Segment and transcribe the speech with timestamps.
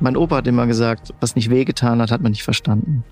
[0.00, 3.04] Mein Opa hat immer gesagt, was nicht wehgetan hat, hat man nicht verstanden.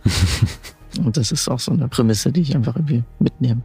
[1.04, 3.62] Und das ist auch so eine Prämisse, die ich einfach irgendwie mitnehme.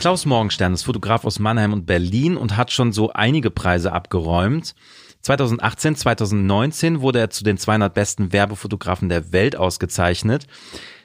[0.00, 4.74] Klaus Morgenstern ist Fotograf aus Mannheim und Berlin und hat schon so einige Preise abgeräumt.
[5.20, 10.46] 2018, 2019 wurde er zu den 200 besten Werbefotografen der Welt ausgezeichnet.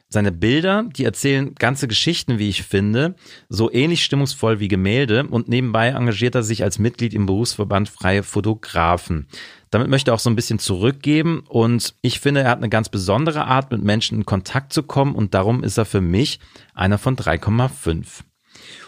[0.08, 3.16] Seine Bilder, die erzählen ganze Geschichten, wie ich finde,
[3.50, 8.24] so ähnlich stimmungsvoll wie Gemälde und nebenbei engagiert er sich als Mitglied im Berufsverband Freie
[8.24, 9.28] Fotografen.
[9.72, 12.88] Damit möchte er auch so ein bisschen zurückgeben und ich finde, er hat eine ganz
[12.88, 16.40] besondere Art, mit Menschen in Kontakt zu kommen und darum ist er für mich
[16.74, 18.24] einer von 3,5.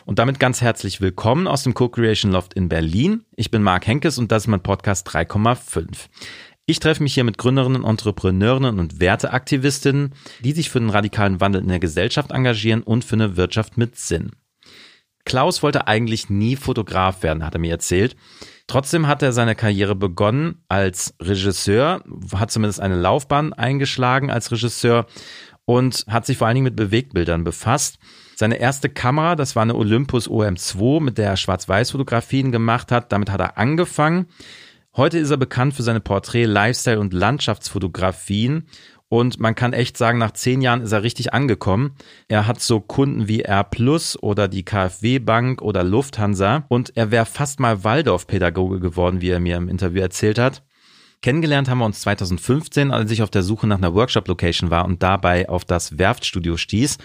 [0.05, 3.25] Und damit ganz herzlich willkommen aus dem Co-Creation Loft in Berlin.
[3.35, 6.07] Ich bin Marc Henkes und das ist mein Podcast 3,5.
[6.65, 11.61] Ich treffe mich hier mit Gründerinnen, Entrepreneurinnen und Werteaktivistinnen, die sich für den radikalen Wandel
[11.61, 14.31] in der Gesellschaft engagieren und für eine Wirtschaft mit Sinn.
[15.23, 18.15] Klaus wollte eigentlich nie Fotograf werden, hat er mir erzählt.
[18.67, 22.03] Trotzdem hat er seine Karriere begonnen als Regisseur,
[22.33, 25.05] hat zumindest eine Laufbahn eingeschlagen als Regisseur
[25.63, 27.97] und hat sich vor allen Dingen mit Bewegtbildern befasst.
[28.39, 33.11] Seine erste Kamera, das war eine Olympus OM2, mit der er Schwarz-Weiß-Fotografien gemacht hat.
[33.11, 34.27] Damit hat er angefangen.
[34.95, 38.67] Heute ist er bekannt für seine Porträt-, Lifestyle- und Landschaftsfotografien.
[39.09, 41.95] Und man kann echt sagen, nach zehn Jahren ist er richtig angekommen.
[42.27, 46.65] Er hat so Kunden wie R Plus oder die KfW Bank oder Lufthansa.
[46.67, 50.61] Und er wäre fast mal Waldorf-Pädagoge geworden, wie er mir im Interview erzählt hat.
[51.23, 55.01] Kennengelernt haben wir uns 2015, als ich auf der Suche nach einer Workshop-Location war und
[55.01, 56.99] dabei auf das Werftstudio stieß.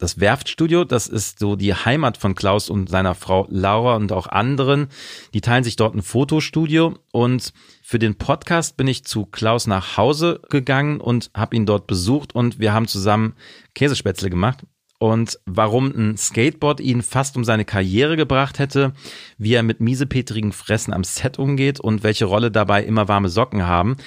[0.00, 4.26] Das Werftstudio, das ist so die Heimat von Klaus und seiner Frau Laura und auch
[4.26, 4.88] anderen.
[5.34, 9.98] Die teilen sich dort ein Fotostudio und für den Podcast bin ich zu Klaus nach
[9.98, 13.34] Hause gegangen und habe ihn dort besucht und wir haben zusammen
[13.74, 14.64] Käsespätzle gemacht.
[14.98, 18.94] Und warum ein Skateboard ihn fast um seine Karriere gebracht hätte,
[19.36, 23.66] wie er mit miesepetrigen Fressen am Set umgeht und welche Rolle dabei immer warme Socken
[23.66, 23.98] haben,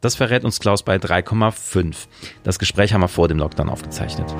[0.00, 2.06] das verrät uns Klaus bei 3,5.
[2.42, 4.34] Das Gespräch haben wir vor dem Lockdown aufgezeichnet.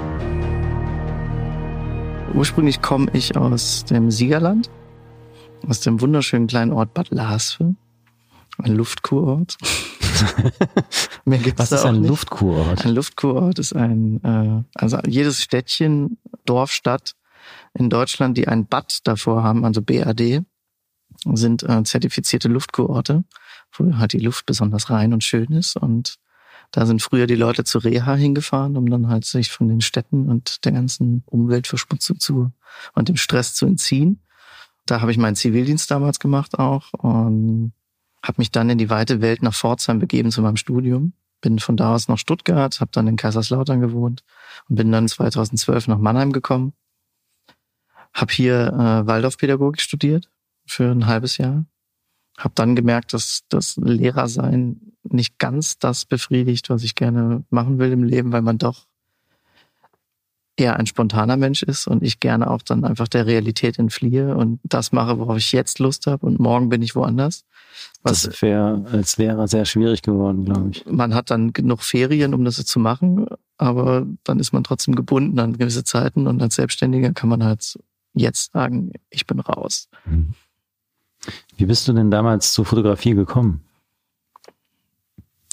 [2.34, 4.70] Ursprünglich komme ich aus dem Siegerland,
[5.68, 7.74] aus dem wunderschönen kleinen Ort Bad Lasve,
[8.58, 9.56] ein Luftkurort.
[11.24, 12.08] Mehr gibt's Was ist ein nicht.
[12.08, 12.84] Luftkurort?
[12.84, 17.14] Ein Luftkurort ist ein, äh, also jedes Städtchen, Dorf, Stadt
[17.74, 20.42] in Deutschland, die ein Bad davor haben, also BAD,
[21.24, 23.24] sind äh, zertifizierte Luftkurorte,
[23.72, 26.16] wo halt die Luft besonders rein und schön ist und
[26.72, 30.28] da sind früher die Leute zu Reha hingefahren, um dann halt sich von den Städten
[30.28, 32.50] und der ganzen Umweltverschmutzung zu
[32.94, 34.22] und dem Stress zu entziehen.
[34.86, 37.72] Da habe ich meinen Zivildienst damals gemacht auch und
[38.22, 41.12] habe mich dann in die weite Welt nach Pforzheim begeben zu meinem Studium.
[41.42, 44.24] Bin von da aus nach Stuttgart, habe dann in Kaiserslautern gewohnt
[44.68, 46.72] und bin dann 2012 nach Mannheim gekommen.
[48.14, 50.30] Habe hier äh, Waldorfpädagogik studiert
[50.66, 51.66] für ein halbes Jahr.
[52.38, 54.80] Habe dann gemerkt, dass das Lehrersein
[55.12, 58.86] nicht ganz das befriedigt, was ich gerne machen will im Leben, weil man doch
[60.56, 64.60] eher ein spontaner Mensch ist und ich gerne auch dann einfach der Realität entfliehe und
[64.64, 67.44] das mache, worauf ich jetzt Lust habe und morgen bin ich woanders.
[68.02, 70.84] Was das wäre als Lehrer sehr schwierig geworden, glaube ich.
[70.86, 75.38] Man hat dann genug Ferien, um das zu machen, aber dann ist man trotzdem gebunden
[75.38, 77.78] an gewisse Zeiten und als Selbstständiger kann man halt
[78.14, 79.88] jetzt sagen, ich bin raus.
[80.04, 80.34] Mhm.
[81.56, 83.62] Wie bist du denn damals zur Fotografie gekommen?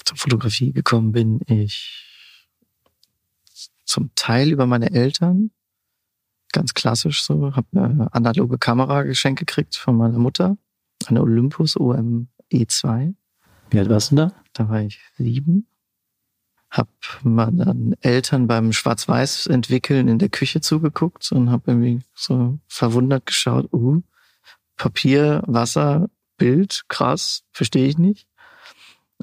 [0.04, 2.10] Zur Fotografie gekommen bin ich
[3.84, 5.50] zum Teil über meine Eltern.
[6.52, 7.54] Ganz klassisch so.
[7.54, 10.56] Habe eine analoge Kamera geschenkt gekriegt von meiner Mutter.
[11.06, 13.14] Eine Olympus OM E2.
[13.70, 14.32] Wie alt warst du da?
[14.52, 15.66] Da war ich sieben.
[16.70, 16.88] Hab
[17.22, 23.72] meinen Eltern beim Schwarz-Weiß entwickeln in der Küche zugeguckt und habe irgendwie so verwundert geschaut,
[23.72, 24.02] uh,
[24.76, 28.29] Papier, Wasser, Bild, krass, verstehe ich nicht.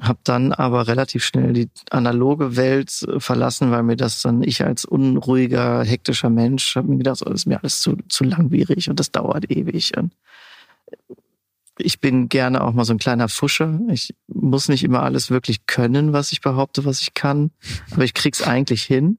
[0.00, 4.64] Hab dann aber relativ schnell die analoge Welt äh, verlassen, weil mir das dann, ich
[4.64, 8.88] als unruhiger, hektischer Mensch, habe mir gedacht, oh, das ist mir alles zu, zu langwierig
[8.88, 9.96] und das dauert ewig.
[9.96, 10.14] Und
[11.78, 13.80] ich bin gerne auch mal so ein kleiner Fuscher.
[13.88, 17.50] Ich muss nicht immer alles wirklich können, was ich behaupte, was ich kann,
[17.90, 19.18] aber ich krieg's eigentlich hin.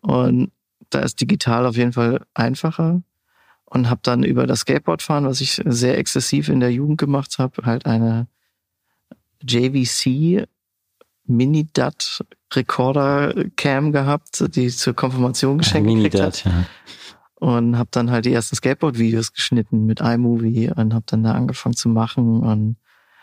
[0.00, 0.52] Und
[0.90, 3.02] da ist digital auf jeden Fall einfacher.
[3.64, 7.66] Und habe dann über das Skateboardfahren, was ich sehr exzessiv in der Jugend gemacht habe,
[7.66, 8.28] halt eine
[9.46, 10.46] JVC
[11.26, 12.24] Mini-DAT
[12.54, 16.66] Recorder Cam gehabt, die zur Konfirmation geschenkt Mini-DAT, ja.
[17.36, 21.76] und habe dann halt die ersten Skateboard-Videos geschnitten mit iMovie und habe dann da angefangen
[21.76, 22.76] zu machen und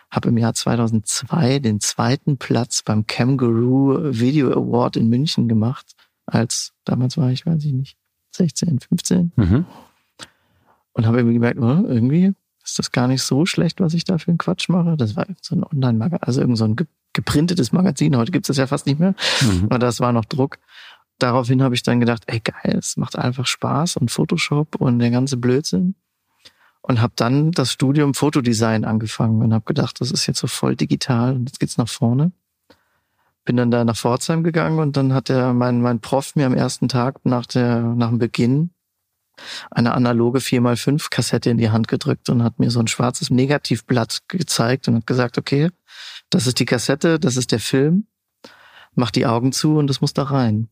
[0.09, 5.95] habe im Jahr 2002 den zweiten Platz beim Kangaroo Video Award in München gemacht.
[6.25, 7.97] Als damals war ich, weiß ich nicht,
[8.31, 9.31] 16, 15.
[9.35, 9.65] Mhm.
[10.93, 14.17] Und habe irgendwie gemerkt, oh, irgendwie ist das gar nicht so schlecht, was ich da
[14.17, 14.95] für einen Quatsch mache.
[14.97, 16.75] Das war so ein Online-Magazin, also irgend so ein
[17.13, 18.15] geprintetes Magazin.
[18.15, 19.15] Heute gibt es das ja fast nicht mehr.
[19.41, 19.65] Mhm.
[19.65, 20.57] Aber das war noch Druck.
[21.19, 25.11] Daraufhin habe ich dann gedacht, ey geil, es macht einfach Spaß und Photoshop und der
[25.11, 25.95] ganze Blödsinn
[26.81, 30.75] und habe dann das Studium Fotodesign angefangen und habe gedacht, das ist jetzt so voll
[30.75, 32.31] digital und jetzt geht's nach vorne.
[33.45, 36.53] Bin dann da nach Pforzheim gegangen und dann hat der mein mein Prof mir am
[36.53, 38.71] ersten Tag nach der nach dem Beginn
[39.69, 44.23] eine analoge 4x5 Kassette in die Hand gedrückt und hat mir so ein schwarzes Negativblatt
[44.27, 45.69] gezeigt und hat gesagt, okay,
[46.29, 48.07] das ist die Kassette, das ist der Film,
[48.95, 50.69] mach die Augen zu und das muss da rein.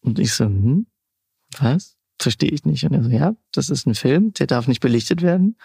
[0.00, 0.86] Und ich so, hm,
[1.58, 1.96] was?
[2.22, 2.84] verstehe ich nicht.
[2.84, 5.56] Und er so, ja, das ist ein Film, der darf nicht belichtet werden.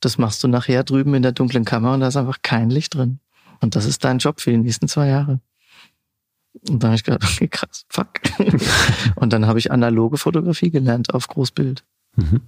[0.00, 2.94] Das machst du nachher drüben in der dunklen Kammer und da ist einfach kein Licht
[2.94, 3.20] drin.
[3.60, 5.40] Und das ist dein Job für die nächsten zwei Jahre.
[6.68, 8.08] Und da habe ich gedacht, okay, krass, fuck.
[9.16, 11.84] und dann habe ich analoge Fotografie gelernt auf Großbild.
[12.16, 12.40] Mhm.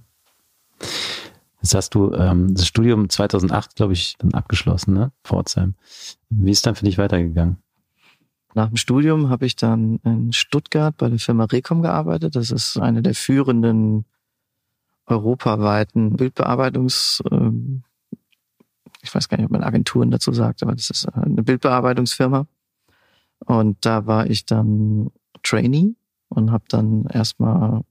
[1.61, 5.11] Jetzt hast du ähm, das Studium 2008, glaube ich, dann abgeschlossen, ne?
[5.23, 5.75] Pforzheim.
[6.29, 7.57] Wie ist dann für dich weitergegangen?
[8.53, 12.35] Nach dem Studium habe ich dann in Stuttgart bei der Firma Recom gearbeitet.
[12.35, 14.05] Das ist eine der führenden
[15.05, 17.83] europaweiten Bildbearbeitungs, ähm,
[19.01, 22.45] ich weiß gar nicht, ob man Agenturen dazu sagt, aber das ist eine Bildbearbeitungsfirma.
[23.45, 25.11] Und da war ich dann
[25.43, 25.95] Trainee
[26.29, 27.81] und habe dann erstmal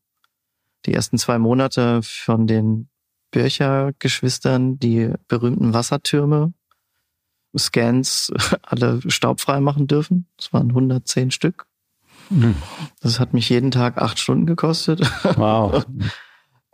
[0.85, 2.89] die ersten zwei Monate von den
[3.31, 6.53] Bircher-Geschwistern die berühmten Wassertürme
[7.57, 8.33] Scans
[8.63, 10.27] alle staubfrei machen dürfen.
[10.37, 11.67] Das waren 110 Stück.
[12.31, 12.57] Mhm.
[13.01, 15.01] Das hat mich jeden Tag acht Stunden gekostet.
[15.37, 15.87] Wow.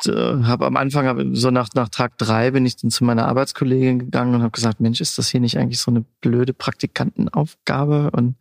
[0.07, 3.27] äh, habe am Anfang, hab, so nach, nach Tag drei bin ich dann zu meiner
[3.27, 8.11] Arbeitskollegin gegangen und habe gesagt, Mensch, ist das hier nicht eigentlich so eine blöde Praktikantenaufgabe?
[8.13, 8.37] Und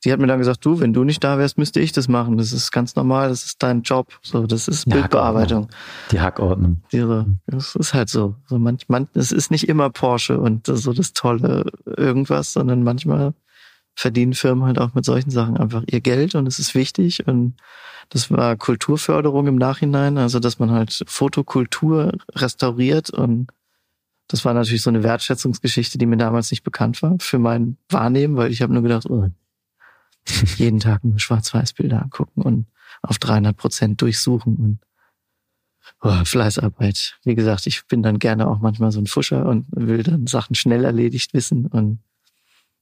[0.00, 2.36] sie hat mir dann gesagt, du, wenn du nicht da wärst, müsste ich das machen.
[2.36, 4.08] Das ist ganz normal, das ist dein Job.
[4.22, 5.68] So, das ist Bildbearbeitung.
[6.10, 6.82] Die Hackordnung.
[6.92, 7.04] Die,
[7.46, 8.36] das ist halt so.
[8.46, 13.34] so manch, man, es ist nicht immer Porsche und so das tolle irgendwas, sondern manchmal
[13.94, 17.54] verdienen Firmen halt auch mit solchen Sachen einfach ihr Geld und es ist wichtig und
[18.10, 23.48] das war Kulturförderung im Nachhinein, also dass man halt Fotokultur restauriert und
[24.28, 28.36] das war natürlich so eine Wertschätzungsgeschichte, die mir damals nicht bekannt war für mein Wahrnehmen,
[28.36, 29.28] weil ich habe nur gedacht, oh,
[30.56, 32.66] jeden Tag nur Schwarz-Weiß-Bilder angucken und
[33.02, 34.78] auf 300 Prozent durchsuchen und
[36.02, 37.18] oh, Fleißarbeit.
[37.24, 40.54] Wie gesagt, ich bin dann gerne auch manchmal so ein Fuscher und will dann Sachen
[40.54, 42.00] schnell erledigt wissen und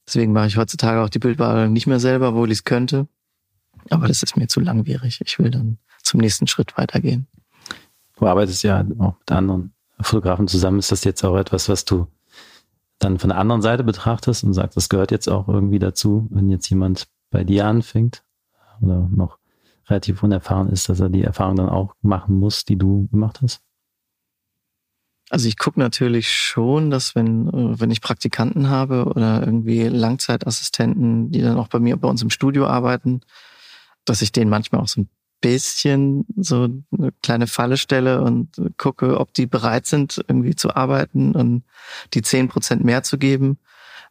[0.07, 3.09] deswegen mache ich heutzutage auch die Bildbearbeitung nicht mehr selber, obwohl ich es könnte.
[3.91, 5.21] Aber das ist mir zu langwierig.
[5.25, 7.27] Ich will dann zum nächsten Schritt weitergehen.
[8.17, 10.79] Du arbeitest ja auch mit anderen Fotografen zusammen.
[10.79, 12.07] Ist das jetzt auch etwas, was du
[12.99, 16.49] dann von der anderen Seite betrachtest und sagst, das gehört jetzt auch irgendwie dazu, wenn
[16.49, 18.23] jetzt jemand bei dir anfängt
[18.81, 19.39] oder noch
[19.89, 23.63] relativ unerfahren ist, dass er die Erfahrung dann auch machen muss, die du gemacht hast?
[25.33, 31.31] Also ich gucke natürlich schon, dass wenn, äh, wenn ich Praktikanten habe oder irgendwie Langzeitassistenten,
[31.31, 33.23] die dann auch bei mir bei uns im Studio arbeiten,
[34.05, 35.09] dass ich denen manchmal auch so ein
[35.41, 41.35] bisschen so eine kleine Falle stelle und gucke, ob die bereit sind, irgendwie zu arbeiten
[41.35, 41.65] und
[42.13, 43.59] die zehn Prozent mehr zu geben.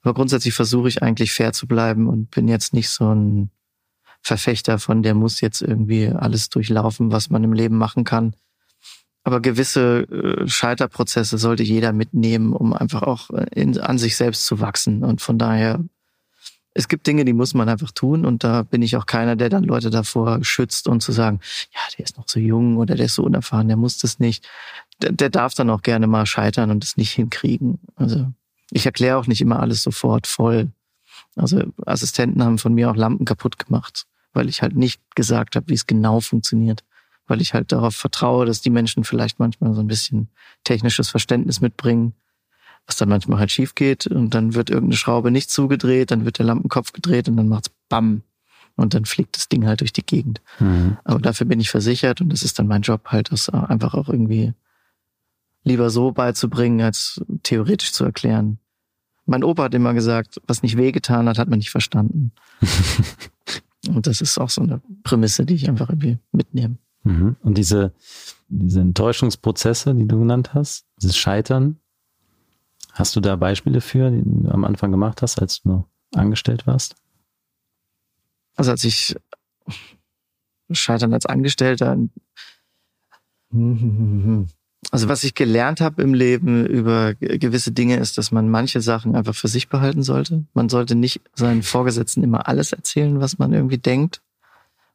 [0.02, 3.52] Aber grundsätzlich versuche ich eigentlich fair zu bleiben und bin jetzt nicht so ein
[4.24, 8.36] Verfechter von, der muss jetzt irgendwie alles durchlaufen, was man im Leben machen kann.
[9.24, 14.60] Aber gewisse äh, Scheiterprozesse sollte jeder mitnehmen, um einfach auch in, an sich selbst zu
[14.60, 15.04] wachsen.
[15.04, 15.80] Und von daher
[16.74, 19.50] es gibt Dinge, die muss man einfach tun und da bin ich auch keiner, der
[19.50, 21.42] dann Leute davor schützt und zu sagen,
[21.74, 24.48] ja, der ist noch so jung oder der ist so unerfahren, der muss das nicht.
[25.02, 27.80] Der, der darf dann auch gerne mal scheitern und es nicht hinkriegen.
[27.96, 28.28] Also
[28.72, 30.72] ich erkläre auch nicht immer alles sofort voll.
[31.36, 35.68] Also Assistenten haben von mir auch Lampen kaputt gemacht, weil ich halt nicht gesagt habe,
[35.68, 36.84] wie es genau funktioniert.
[37.32, 40.28] Weil ich halt darauf vertraue, dass die Menschen vielleicht manchmal so ein bisschen
[40.64, 42.14] technisches Verständnis mitbringen
[42.88, 46.40] was dann manchmal halt schief geht und dann wird irgendeine Schraube nicht zugedreht, dann wird
[46.40, 48.24] der Lampenkopf gedreht und dann macht's BAM
[48.76, 50.42] und dann fliegt das Ding halt durch die Gegend.
[50.60, 50.98] Mhm.
[51.04, 54.10] Aber dafür bin ich versichert und das ist dann mein Job halt, das einfach auch
[54.10, 54.54] irgendwie
[55.64, 58.58] lieber so beizubringen, als theoretisch zu erklären.
[59.26, 62.32] Mein Opa hat immer gesagt, was nicht wehgetan hat, hat man nicht verstanden.
[63.88, 66.78] und das ist auch so eine Prämisse, die ich einfach irgendwie mitnehme.
[67.04, 67.36] Mhm.
[67.42, 67.94] Und diese,
[68.48, 71.82] diese Enttäuschungsprozesse, die du genannt hast, dieses Scheitern,
[72.94, 76.68] Hast du da Beispiele für, die du am Anfang gemacht hast, als du noch angestellt
[76.68, 76.96] warst?
[78.56, 79.16] Also als ich
[80.72, 81.98] scheitern als Angestellter,
[84.92, 89.16] Also was ich gelernt habe im Leben über gewisse Dinge ist, dass man manche Sachen
[89.16, 90.46] einfach für sich behalten sollte.
[90.54, 94.22] Man sollte nicht seinen Vorgesetzten immer alles erzählen, was man irgendwie denkt.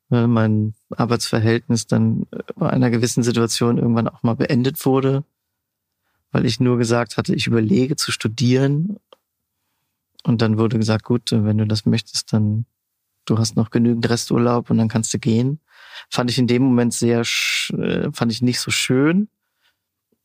[0.08, 5.24] Weil mein Arbeitsverhältnis dann bei einer gewissen Situation irgendwann auch mal beendet wurde,
[6.30, 8.98] weil ich nur gesagt hatte, ich überlege zu studieren.
[10.22, 12.66] Und dann wurde gesagt, gut, wenn du das möchtest, dann
[13.26, 15.60] du hast noch genügend Resturlaub und dann kannst du gehen.
[16.10, 19.28] Fand ich in dem Moment sehr, äh, fand ich nicht so schön.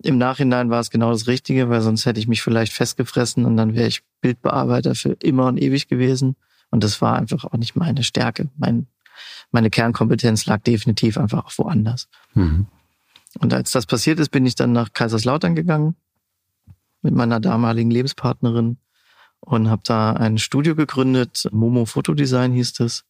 [0.03, 3.57] Im Nachhinein war es genau das Richtige, weil sonst hätte ich mich vielleicht festgefressen und
[3.57, 6.35] dann wäre ich Bildbearbeiter für immer und ewig gewesen.
[6.71, 8.49] Und das war einfach auch nicht meine Stärke.
[8.57, 8.87] Mein,
[9.51, 12.07] meine Kernkompetenz lag definitiv einfach auch woanders.
[12.33, 12.67] Mhm.
[13.39, 15.95] Und als das passiert ist, bin ich dann nach Kaiserslautern gegangen
[17.01, 18.77] mit meiner damaligen Lebenspartnerin
[19.39, 21.47] und habe da ein Studio gegründet.
[21.51, 23.05] Momo Fotodesign hieß es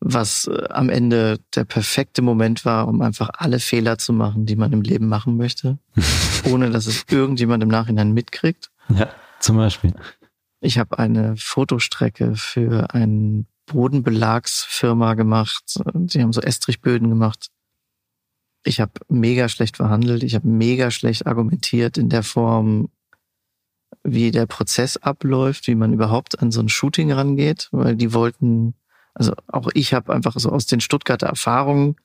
[0.00, 4.56] was äh, am Ende der perfekte Moment war, um einfach alle Fehler zu machen, die
[4.56, 5.78] man im Leben machen möchte,
[6.44, 8.70] ohne dass es irgendjemand im Nachhinein mitkriegt.
[8.88, 9.08] Ja,
[9.40, 9.94] zum Beispiel.
[10.60, 15.80] Ich habe eine Fotostrecke für eine Bodenbelagsfirma gemacht.
[16.08, 17.48] Sie haben so Estrichböden gemacht.
[18.64, 20.22] Ich habe mega schlecht verhandelt.
[20.22, 22.88] Ich habe mega schlecht argumentiert in der Form,
[24.02, 28.74] wie der Prozess abläuft, wie man überhaupt an so ein Shooting rangeht, weil die wollten
[29.16, 31.96] also auch ich habe einfach so aus den Stuttgarter Erfahrungen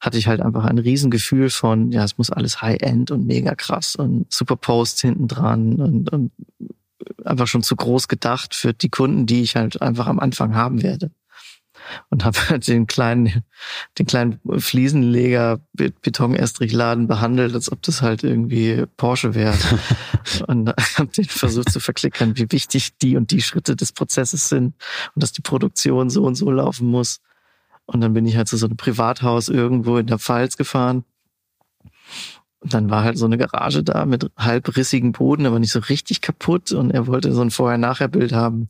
[0.00, 3.96] hatte ich halt einfach ein Riesengefühl von, ja, es muss alles High-End und mega krass
[3.96, 6.32] und super Posts hinten dran und, und
[7.24, 10.82] einfach schon zu groß gedacht für die Kunden, die ich halt einfach am Anfang haben
[10.82, 11.10] werde
[12.10, 13.44] und habe halt den kleinen,
[13.98, 19.56] den kleinen Fliesenleger Betonestrichladen behandelt, als ob das halt irgendwie Porsche wäre.
[20.46, 24.74] und habe den versucht zu verklickern, wie wichtig die und die Schritte des Prozesses sind
[25.14, 27.20] und dass die Produktion so und so laufen muss.
[27.86, 31.04] Und dann bin ich halt zu so einem Privathaus irgendwo in der Pfalz gefahren.
[32.66, 36.20] Und dann war halt so eine Garage da mit halbrissigen Boden, aber nicht so richtig
[36.20, 36.72] kaputt.
[36.72, 38.66] Und er wollte so ein Vorher-Nachher-Bild haben.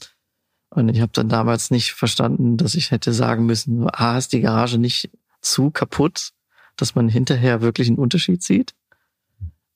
[0.68, 4.42] Und ich habe dann damals nicht verstanden, dass ich hätte sagen müssen, ah, ist die
[4.42, 5.08] Garage nicht
[5.40, 6.32] zu kaputt,
[6.76, 8.74] dass man hinterher wirklich einen Unterschied sieht.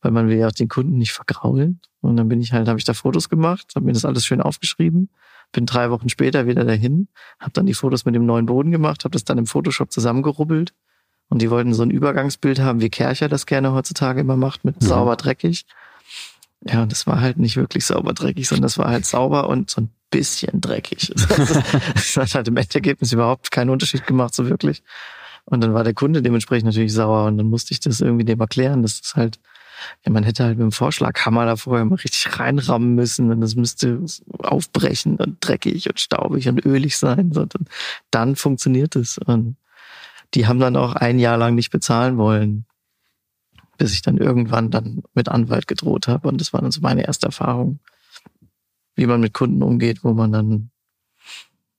[0.03, 1.81] Weil man will ja auch den Kunden nicht vergraulen.
[2.03, 4.43] Und dann bin ich halt, habe ich da Fotos gemacht, habe mir das alles schön
[4.43, 5.09] aufgeschrieben,
[5.51, 7.09] bin drei Wochen später wieder dahin,
[7.39, 10.75] habe dann die Fotos mit dem neuen Boden gemacht, habe das dann im Photoshop zusammengerubbelt.
[11.31, 14.83] Und die wollten so ein Übergangsbild haben, wie Kercher das gerne heutzutage immer macht, mit
[14.83, 14.87] mhm.
[14.87, 15.65] sauber dreckig.
[16.67, 19.71] Ja, und das war halt nicht wirklich sauber dreckig, sondern das war halt sauber und
[19.71, 21.13] so ein bisschen dreckig.
[21.95, 24.83] Das hat halt im Endergebnis überhaupt keinen Unterschied gemacht, so wirklich.
[25.45, 28.41] Und dann war der Kunde dementsprechend natürlich sauer und dann musste ich das irgendwie dem
[28.41, 29.39] erklären, dass das halt,
[30.05, 33.55] ja, man hätte halt mit dem Vorschlaghammer da vorher mal richtig reinrammen müssen und das
[33.55, 34.01] müsste
[34.39, 37.33] aufbrechen und dreckig und staubig und ölig sein.
[37.37, 37.55] Und
[38.11, 39.17] dann funktioniert es.
[39.19, 39.57] Und
[40.35, 42.67] die haben dann auch ein Jahr lang nicht bezahlen wollen,
[43.79, 46.29] bis ich dann irgendwann dann mit Anwalt gedroht habe.
[46.29, 47.81] Und das war dann so meine erste Erfahrung
[49.01, 50.71] wie man mit Kunden umgeht, wo man dann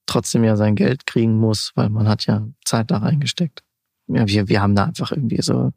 [0.08, 3.64] trotzdem ja sein Geld kriegen muss, weil man hat ja Zeit da reingesteckt.
[4.08, 5.72] Ja, wir, wir haben da einfach irgendwie so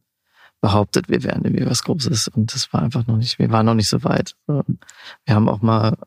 [0.63, 3.75] behauptet, wir wären irgendwie was Großes und das war einfach noch nicht, wir waren noch
[3.75, 4.37] nicht so weit.
[4.47, 5.99] Wir haben auch mal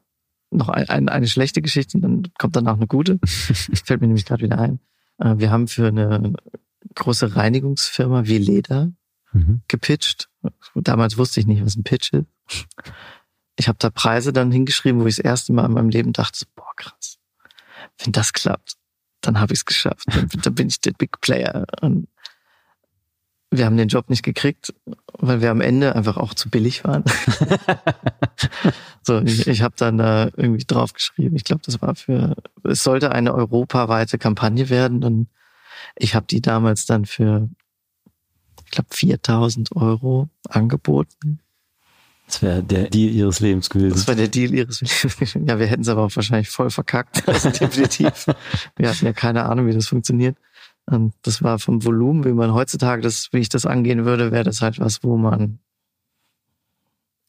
[0.50, 3.20] noch ein, ein, eine schlechte Geschichte und dann kommt danach eine gute.
[3.26, 4.80] Fällt mir nämlich gerade wieder ein.
[5.20, 6.34] Äh, wir haben für eine
[6.96, 8.92] große Reinigungsfirma wie Leder
[9.32, 9.62] mhm.
[9.68, 10.30] gepitcht.
[10.74, 12.26] Damals wusste ich nicht, was ein Pitch ist
[13.58, 16.46] ich habe da Preise dann hingeschrieben, wo ich das erste Mal in meinem Leben dachte,
[16.56, 17.18] boah, krass.
[17.98, 18.76] Wenn das klappt,
[19.22, 20.06] dann habe ich es geschafft.
[20.08, 21.66] Dann, dann, bin ich der Big Player.
[21.82, 22.08] Und
[23.50, 24.74] wir haben den Job nicht gekriegt,
[25.14, 27.04] weil wir am Ende einfach auch zu billig waren.
[29.04, 31.36] so, ich, ich habe dann da irgendwie drauf geschrieben.
[31.36, 35.04] Ich glaube, das war für, es sollte eine europaweite Kampagne werden.
[35.04, 35.28] Und
[35.96, 37.50] ich habe die damals dann für,
[38.66, 41.40] ich glaube, 4000 Euro angeboten.
[42.28, 43.94] Das wäre der Deal ihres Lebens gewesen.
[43.94, 45.34] Das war der Deal ihres Lebens.
[45.48, 47.24] Ja, wir hätten es aber auch wahrscheinlich voll verkackt.
[47.28, 48.28] Also definitiv.
[48.76, 50.36] wir hatten ja keine Ahnung, wie das funktioniert.
[50.90, 54.46] Und das war vom Volumen, wie man heutzutage das, wie ich das angehen würde, wäre
[54.46, 55.60] das halt was, wo man,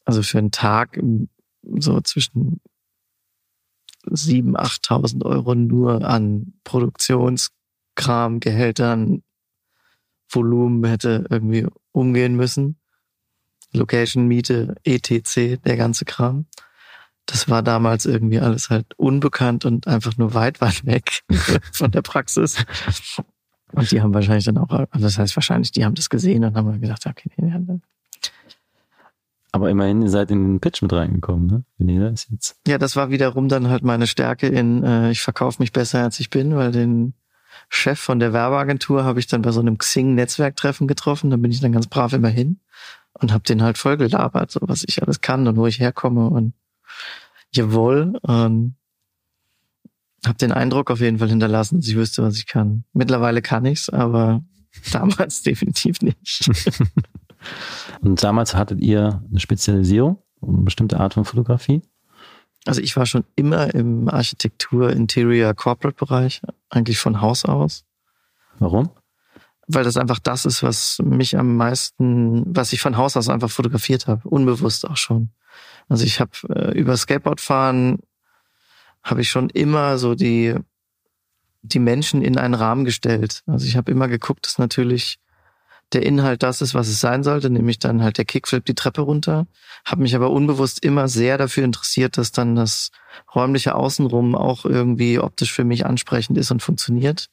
[0.05, 0.99] also für einen Tag
[1.63, 2.61] so zwischen
[4.05, 9.23] sieben, achttausend Euro nur an Produktionskram, Gehältern,
[10.29, 12.77] Volumen hätte irgendwie umgehen müssen.
[13.73, 16.45] Location, Miete, ETC, der ganze Kram.
[17.25, 21.21] Das war damals irgendwie alles halt unbekannt und einfach nur weit, weit weg
[21.73, 22.63] von der Praxis.
[23.71, 26.55] Und die haben wahrscheinlich dann auch, also das heißt wahrscheinlich, die haben das gesehen und
[26.55, 27.79] haben gedacht, okay, nee, nee.
[29.51, 31.63] Aber immerhin, ihr seid in den Pitch mit reingekommen, ne?
[31.77, 32.59] Veneda ist jetzt.
[32.67, 36.19] Ja, das war wiederum dann halt meine Stärke in, äh, ich verkaufe mich besser als
[36.19, 37.13] ich bin, weil den
[37.67, 41.31] Chef von der Werbeagentur habe ich dann bei so einem Xing-Netzwerktreffen getroffen.
[41.31, 42.59] Da bin ich dann ganz brav immer hin
[43.13, 46.27] und habe den halt voll gelabert, so was ich alles kann und wo ich herkomme
[46.29, 46.53] und
[47.51, 48.19] jawohl.
[48.21, 48.75] Und
[50.25, 52.83] habe den Eindruck auf jeden Fall hinterlassen, dass ich wüsste, was ich kann.
[52.93, 54.43] Mittlerweile kann ich's, aber
[54.91, 56.49] damals definitiv nicht.
[58.01, 61.81] und damals hattet ihr eine Spezialisierung, eine bestimmte Art von Fotografie?
[62.65, 67.85] Also ich war schon immer im Architektur, Interior, Corporate Bereich, eigentlich von Haus aus.
[68.59, 68.89] Warum?
[69.67, 73.49] Weil das einfach das ist, was mich am meisten, was ich von Haus aus einfach
[73.49, 75.29] fotografiert habe, unbewusst auch schon.
[75.87, 77.99] Also ich habe äh, über Skateboardfahren
[79.03, 80.55] habe ich schon immer so die
[81.61, 83.43] die Menschen in einen Rahmen gestellt.
[83.45, 85.19] Also ich habe immer geguckt, dass natürlich
[85.93, 89.01] der Inhalt das ist, was es sein sollte, nämlich dann halt der Kickflip die Treppe
[89.01, 89.47] runter.
[89.85, 92.91] Habe mich aber unbewusst immer sehr dafür interessiert, dass dann das
[93.33, 97.27] räumliche Außenrum auch irgendwie optisch für mich ansprechend ist und funktioniert.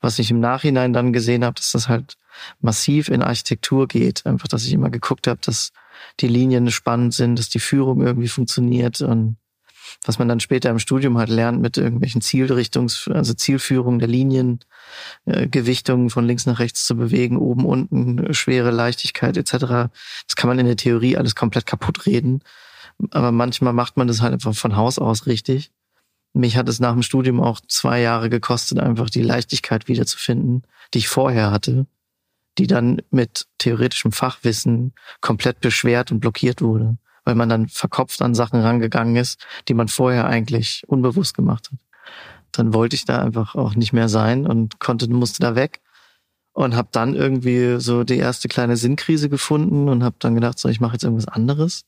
[0.00, 2.16] Was ich im Nachhinein dann gesehen habe, dass das halt
[2.60, 4.26] massiv in Architektur geht.
[4.26, 5.72] Einfach, dass ich immer geguckt habe, dass
[6.20, 9.38] die Linien spannend sind, dass die Führung irgendwie funktioniert und
[10.04, 14.60] was man dann später im Studium halt lernt mit irgendwelchen Zielrichtungs-, also Zielführung der Linien,
[15.24, 19.50] äh, Gewichtungen von links nach rechts zu bewegen, oben, unten, schwere Leichtigkeit etc.
[20.26, 22.40] Das kann man in der Theorie alles komplett kaputt reden.
[23.10, 25.70] Aber manchmal macht man das halt einfach von Haus aus richtig.
[26.32, 30.62] Mich hat es nach dem Studium auch zwei Jahre gekostet, einfach die Leichtigkeit wiederzufinden,
[30.92, 31.86] die ich vorher hatte,
[32.58, 38.34] die dann mit theoretischem Fachwissen komplett beschwert und blockiert wurde weil man dann verkopft an
[38.34, 41.78] Sachen rangegangen ist, die man vorher eigentlich unbewusst gemacht hat.
[42.52, 45.80] Dann wollte ich da einfach auch nicht mehr sein und konnte, musste da weg
[46.52, 50.68] und habe dann irgendwie so die erste kleine Sinnkrise gefunden und habe dann gedacht, so
[50.68, 51.84] ich mache jetzt irgendwas anderes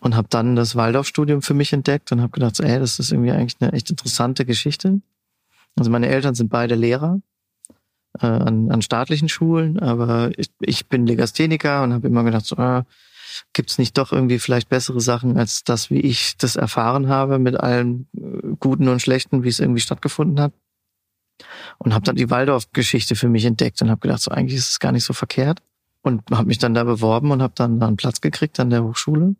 [0.00, 3.12] und habe dann das Waldorfstudium für mich entdeckt und habe gedacht, so, ey, das ist
[3.12, 5.00] irgendwie eigentlich eine echt interessante Geschichte.
[5.78, 7.20] Also meine Eltern sind beide Lehrer
[8.18, 12.56] äh, an, an staatlichen Schulen, aber ich, ich bin Legastheniker und habe immer gedacht, so,
[12.56, 12.82] äh,
[13.52, 17.38] Gibt es nicht doch irgendwie vielleicht bessere Sachen als das, wie ich das erfahren habe,
[17.38, 20.52] mit allem äh, Guten und Schlechten, wie es irgendwie stattgefunden hat?
[21.78, 24.80] Und habe dann die Waldorf-Geschichte für mich entdeckt und habe gedacht, so eigentlich ist es
[24.80, 25.62] gar nicht so verkehrt.
[26.02, 28.82] Und habe mich dann da beworben und habe dann da einen Platz gekriegt an der
[28.82, 29.34] Hochschule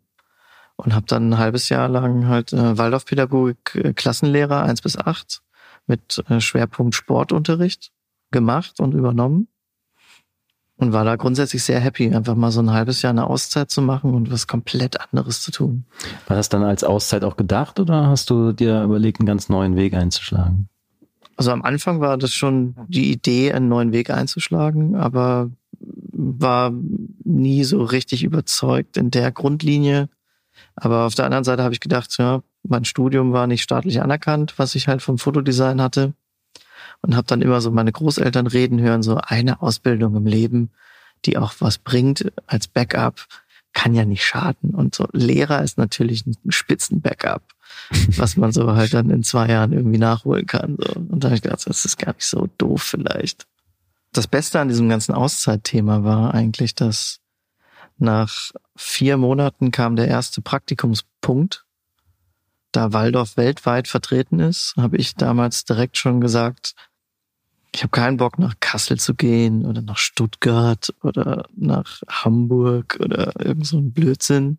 [0.75, 5.41] und habe dann ein halbes Jahr lang halt äh, Waldorfpädagogik äh, Klassenlehrer eins bis acht
[5.87, 7.91] mit äh, Schwerpunkt Sportunterricht
[8.31, 9.47] gemacht und übernommen
[10.81, 13.83] und war da grundsätzlich sehr happy, einfach mal so ein halbes Jahr eine Auszeit zu
[13.83, 15.85] machen und was komplett anderes zu tun.
[16.27, 19.75] War das dann als Auszeit auch gedacht oder hast du dir überlegt, einen ganz neuen
[19.75, 20.69] Weg einzuschlagen?
[21.37, 26.73] Also am Anfang war das schon die Idee, einen neuen Weg einzuschlagen, aber war
[27.23, 30.09] nie so richtig überzeugt in der Grundlinie.
[30.75, 34.55] Aber auf der anderen Seite habe ich gedacht, ja, mein Studium war nicht staatlich anerkannt,
[34.57, 36.13] was ich halt vom Fotodesign hatte
[37.01, 40.69] und habe dann immer so meine Großeltern reden hören, so eine Ausbildung im Leben,
[41.25, 43.27] die auch was bringt als Backup,
[43.73, 44.71] kann ja nicht schaden.
[44.71, 47.43] Und so Lehrer ist natürlich ein Spitzen-Backup,
[48.17, 50.77] was man so halt dann in zwei Jahren irgendwie nachholen kann.
[50.77, 50.93] So.
[50.93, 53.47] Und da habe ich gedacht, das ist gar nicht so doof vielleicht.
[54.13, 57.19] Das Beste an diesem ganzen Auszeitthema war eigentlich, dass
[57.97, 61.65] nach vier Monaten kam der erste Praktikumspunkt.
[62.73, 66.73] Da Waldorf weltweit vertreten ist, habe ich damals direkt schon gesagt,
[67.73, 73.33] ich habe keinen Bock nach Kassel zu gehen oder nach Stuttgart oder nach Hamburg oder
[73.39, 74.57] irgend so ein Blödsinn,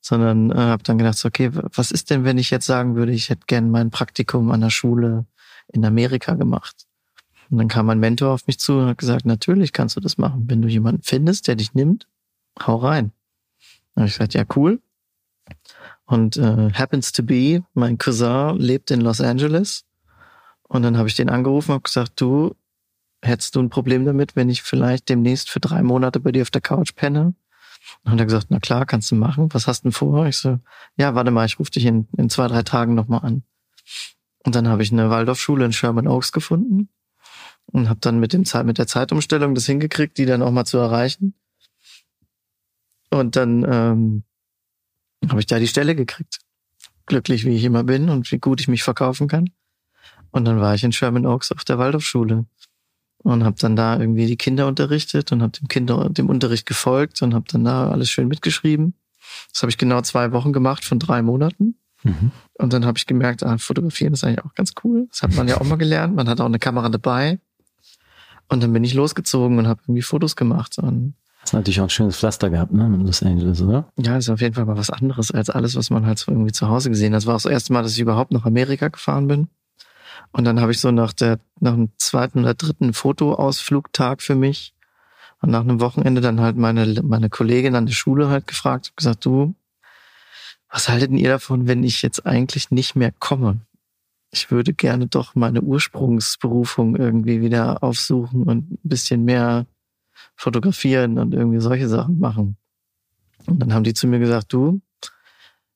[0.00, 3.30] sondern äh, habe dann gedacht, okay, was ist denn, wenn ich jetzt sagen würde, ich
[3.30, 5.24] hätte gern mein Praktikum an der Schule
[5.72, 6.86] in Amerika gemacht?
[7.50, 10.18] Und dann kam mein Mentor auf mich zu und hat gesagt, natürlich kannst du das
[10.18, 10.44] machen.
[10.46, 12.06] Wenn du jemanden findest, der dich nimmt,
[12.60, 13.12] hau rein.
[13.96, 14.80] Habe ich gesagt, ja, cool.
[16.06, 19.84] Und äh, happens to be, mein Cousin lebt in Los Angeles
[20.74, 22.56] und dann habe ich den angerufen und gesagt, du,
[23.22, 26.50] hättest du ein Problem damit, wenn ich vielleicht demnächst für drei Monate bei dir auf
[26.50, 27.36] der Couch penne?
[28.02, 29.48] Und hat er gesagt, na klar, kannst du machen.
[29.52, 30.26] Was hast du denn vor?
[30.26, 30.58] Ich so,
[30.96, 33.44] ja, warte mal, ich rufe dich in, in zwei, drei Tagen nochmal an.
[34.44, 36.88] Und dann habe ich eine Waldorfschule in Sherman Oaks gefunden
[37.66, 40.78] und habe dann mit, dem mit der Zeitumstellung das hingekriegt, die dann auch mal zu
[40.78, 41.34] erreichen.
[43.10, 44.24] Und dann ähm,
[45.28, 46.40] habe ich da die Stelle gekriegt.
[47.06, 49.50] Glücklich, wie ich immer bin und wie gut ich mich verkaufen kann.
[50.34, 52.44] Und dann war ich in Sherman Oaks auf der Waldorfschule
[53.18, 57.22] und habe dann da irgendwie die Kinder unterrichtet und habe dem Kinder dem Unterricht gefolgt
[57.22, 58.94] und habe dann da alles schön mitgeschrieben.
[59.52, 61.76] Das habe ich genau zwei Wochen gemacht von drei Monaten.
[62.02, 62.32] Mhm.
[62.54, 65.06] Und dann habe ich gemerkt, ah, fotografieren ist eigentlich auch ganz cool.
[65.08, 66.16] Das hat man ja auch mal gelernt.
[66.16, 67.38] Man hat auch eine Kamera dabei.
[68.48, 70.78] Und dann bin ich losgezogen und habe irgendwie Fotos gemacht.
[70.78, 73.88] Und das ist natürlich auch ein schönes Pflaster gehabt, ne, in Los Angeles, oder?
[73.98, 76.50] Ja, ist auf jeden Fall mal was anderes als alles, was man halt so irgendwie
[76.50, 77.18] zu Hause gesehen hat.
[77.18, 79.46] Das war auch das erste Mal, dass ich überhaupt nach Amerika gefahren bin.
[80.34, 84.74] Und dann habe ich so nach der, nach dem zweiten oder dritten Fotoausflugtag für mich
[85.40, 89.24] und nach einem Wochenende dann halt meine, meine Kollegin an der Schule halt gefragt, gesagt,
[89.24, 89.54] du,
[90.68, 93.60] was haltet ihr davon, wenn ich jetzt eigentlich nicht mehr komme?
[94.32, 99.66] Ich würde gerne doch meine Ursprungsberufung irgendwie wieder aufsuchen und ein bisschen mehr
[100.34, 102.56] fotografieren und irgendwie solche Sachen machen.
[103.46, 104.80] Und dann haben die zu mir gesagt, du,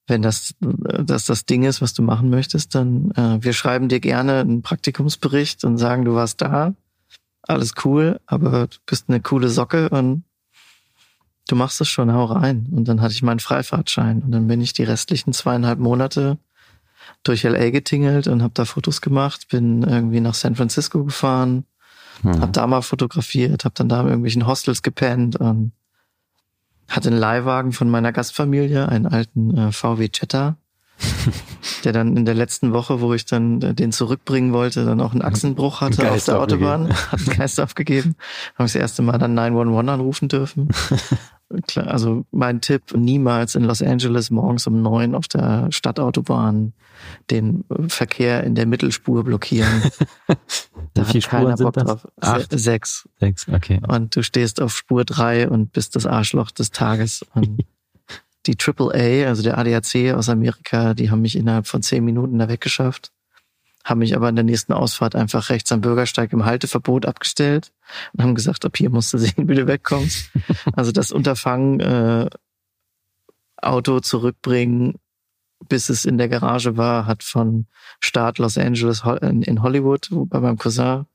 [0.08, 4.00] wenn das, das das Ding ist, was du machen möchtest, dann äh, wir schreiben dir
[4.00, 6.74] gerne einen Praktikumsbericht und sagen, du warst da,
[7.42, 10.24] alles cool, aber du bist eine coole Socke und
[11.48, 12.68] du machst es schon, hau rein.
[12.70, 16.38] Und dann hatte ich meinen Freifahrtschein und dann bin ich die restlichen zweieinhalb Monate
[17.22, 21.64] durch LA getingelt und habe da Fotos gemacht, bin irgendwie nach San Francisco gefahren,
[22.22, 22.40] mhm.
[22.40, 25.72] habe da mal fotografiert, habe dann da in irgendwelchen Hostels gepennt und
[26.88, 30.56] hatte einen Leihwagen von meiner Gastfamilie, einen alten äh, VW Jetta,
[31.84, 35.12] der dann in der letzten Woche, wo ich dann äh, den zurückbringen wollte, dann auch
[35.12, 38.16] einen Achsenbruch hatte auf der Autobahn, hat einen Geist aufgegeben.
[38.54, 40.68] Habe ich das erste Mal dann 911 anrufen dürfen.
[41.66, 46.74] Klar, also mein Tipp, niemals in Los Angeles morgens um neun auf der Stadtautobahn
[47.30, 49.82] den Verkehr in der Mittelspur blockieren.
[50.94, 52.06] da hat keiner Bock drauf.
[52.20, 52.50] Acht.
[52.50, 53.08] Sechs.
[53.18, 53.80] Sechs, okay.
[53.88, 57.24] Und du stehst auf Spur drei und bist das Arschloch des Tages.
[57.34, 57.64] Und
[58.46, 62.48] die AAA, also der ADAC aus Amerika, die haben mich innerhalb von zehn Minuten da
[62.48, 63.10] weggeschafft
[63.88, 67.72] haben mich aber in der nächsten Ausfahrt einfach rechts am Bürgersteig im Halteverbot abgestellt
[68.12, 70.30] und haben gesagt, ab hier musst du sehen, wie du wegkommst.
[70.74, 72.28] also das Unterfangen, äh,
[73.56, 74.96] Auto zurückbringen,
[75.68, 77.66] bis es in der Garage war, hat von
[77.98, 81.06] Start Los Angeles in Hollywood, bei meinem Cousin,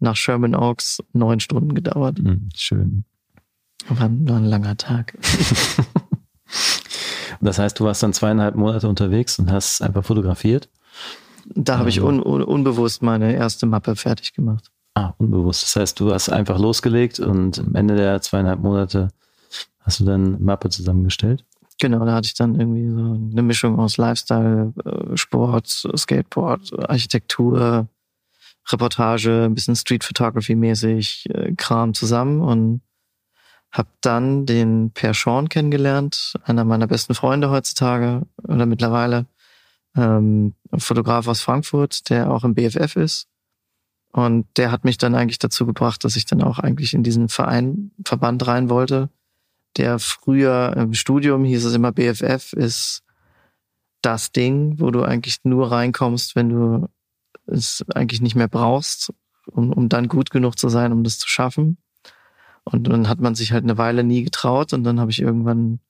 [0.00, 2.18] nach Sherman Oaks neun Stunden gedauert.
[2.18, 3.04] Hm, schön.
[3.88, 5.16] War, war ein langer Tag.
[7.40, 10.68] das heißt, du warst dann zweieinhalb Monate unterwegs und hast einfach fotografiert?
[11.54, 14.70] Da habe ich un, un, unbewusst meine erste Mappe fertig gemacht.
[14.94, 15.62] Ah, unbewusst.
[15.62, 19.08] Das heißt, du hast einfach losgelegt und am Ende der zweieinhalb Monate
[19.80, 21.44] hast du dann Mappe zusammengestellt?
[21.80, 27.86] Genau, da hatte ich dann irgendwie so eine Mischung aus Lifestyle, äh, Sport, Skateboard, Architektur,
[28.70, 32.82] Reportage, ein bisschen Street Photography mäßig äh, Kram zusammen und
[33.70, 39.26] habe dann den Per Sean kennengelernt, einer meiner besten Freunde heutzutage oder mittlerweile
[39.96, 43.28] ähm, Fotograf aus Frankfurt, der auch im BFF ist.
[44.12, 47.28] Und der hat mich dann eigentlich dazu gebracht, dass ich dann auch eigentlich in diesen
[47.28, 49.10] Verein, Verband rein wollte.
[49.76, 53.02] Der früher im Studium hieß es immer BFF ist
[54.00, 56.88] das Ding, wo du eigentlich nur reinkommst, wenn du
[57.46, 59.12] es eigentlich nicht mehr brauchst,
[59.46, 61.78] um, um dann gut genug zu sein, um das zu schaffen.
[62.64, 65.80] Und dann hat man sich halt eine Weile nie getraut und dann habe ich irgendwann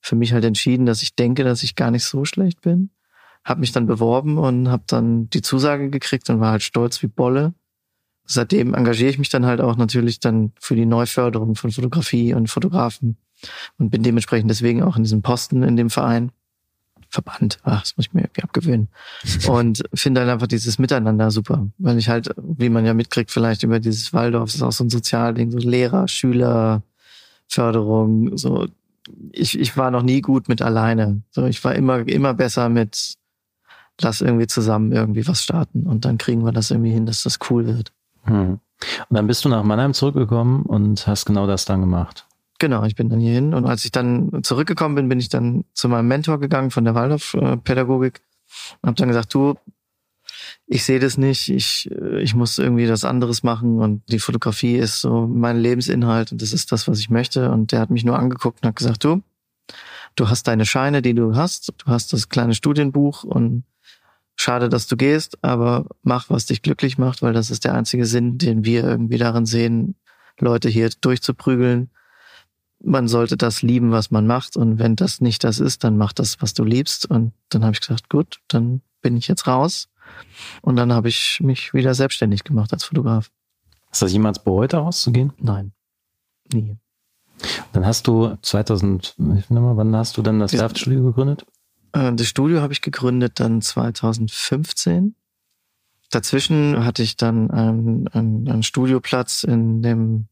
[0.00, 2.90] für mich halt entschieden, dass ich denke, dass ich gar nicht so schlecht bin
[3.44, 7.06] habe mich dann beworben und habe dann die Zusage gekriegt und war halt stolz wie
[7.06, 7.54] Bolle.
[8.24, 12.48] Seitdem engagiere ich mich dann halt auch natürlich dann für die Neuförderung von Fotografie und
[12.48, 13.16] Fotografen
[13.78, 16.30] und bin dementsprechend deswegen auch in diesem Posten in dem Verein.
[17.08, 18.88] Verband, ach, das muss ich mir irgendwie abgewöhnen.
[19.48, 23.64] Und finde halt einfach dieses Miteinander super, weil ich halt, wie man ja mitkriegt, vielleicht
[23.64, 26.84] über dieses Waldorf, das ist auch so ein Sozialding, so Lehrer, Schüler,
[27.48, 28.68] Förderung, so.
[29.32, 31.22] Ich, ich war noch nie gut mit alleine.
[31.32, 33.16] So, ich war immer, immer besser mit
[34.02, 37.38] lass irgendwie zusammen irgendwie was starten und dann kriegen wir das irgendwie hin, dass das
[37.50, 37.92] cool wird.
[38.24, 38.58] Hm.
[39.08, 42.26] Und dann bist du nach Mannheim zurückgekommen und hast genau das dann gemacht.
[42.58, 45.64] Genau, ich bin dann hier hin und als ich dann zurückgekommen bin, bin ich dann
[45.72, 48.20] zu meinem Mentor gegangen von der Waldorf-Pädagogik
[48.82, 49.54] und habe dann gesagt, du,
[50.66, 55.00] ich sehe das nicht, ich, ich muss irgendwie das anderes machen und die Fotografie ist
[55.00, 57.50] so mein Lebensinhalt und das ist das, was ich möchte.
[57.50, 59.22] Und der hat mich nur angeguckt und hat gesagt, du,
[60.16, 63.64] du hast deine Scheine, die du hast, du hast das kleine Studienbuch und
[64.40, 68.06] schade, dass du gehst, aber mach, was dich glücklich macht, weil das ist der einzige
[68.06, 69.96] Sinn, den wir irgendwie darin sehen,
[70.38, 71.90] Leute hier durchzuprügeln.
[72.82, 74.56] Man sollte das lieben, was man macht.
[74.56, 77.04] Und wenn das nicht das ist, dann mach das, was du liebst.
[77.04, 79.90] Und dann habe ich gesagt, gut, dann bin ich jetzt raus.
[80.62, 83.30] Und dann habe ich mich wieder selbstständig gemacht als Fotograf.
[83.90, 85.34] Hast du das jemals bereut, da rauszugehen?
[85.36, 85.72] Nein,
[86.52, 86.78] nie.
[87.72, 91.44] Dann hast du 2000, wann hast du dann das Werftstudio gegründet?
[91.92, 95.14] Äh, das Studio habe ich gegründet dann 2015.
[96.10, 100.26] Dazwischen hatte ich dann einen, einen, einen Studioplatz in dem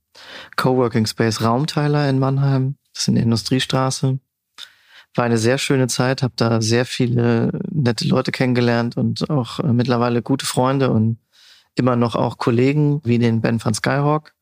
[0.57, 2.77] Coworking Space Raumteiler in Mannheim.
[2.93, 4.19] Das ist in der Industriestraße.
[5.15, 9.73] War eine sehr schöne Zeit, habe da sehr viele nette Leute kennengelernt und auch äh,
[9.73, 11.19] mittlerweile gute Freunde und
[11.75, 14.35] immer noch auch Kollegen wie den Ben van Skyhawk,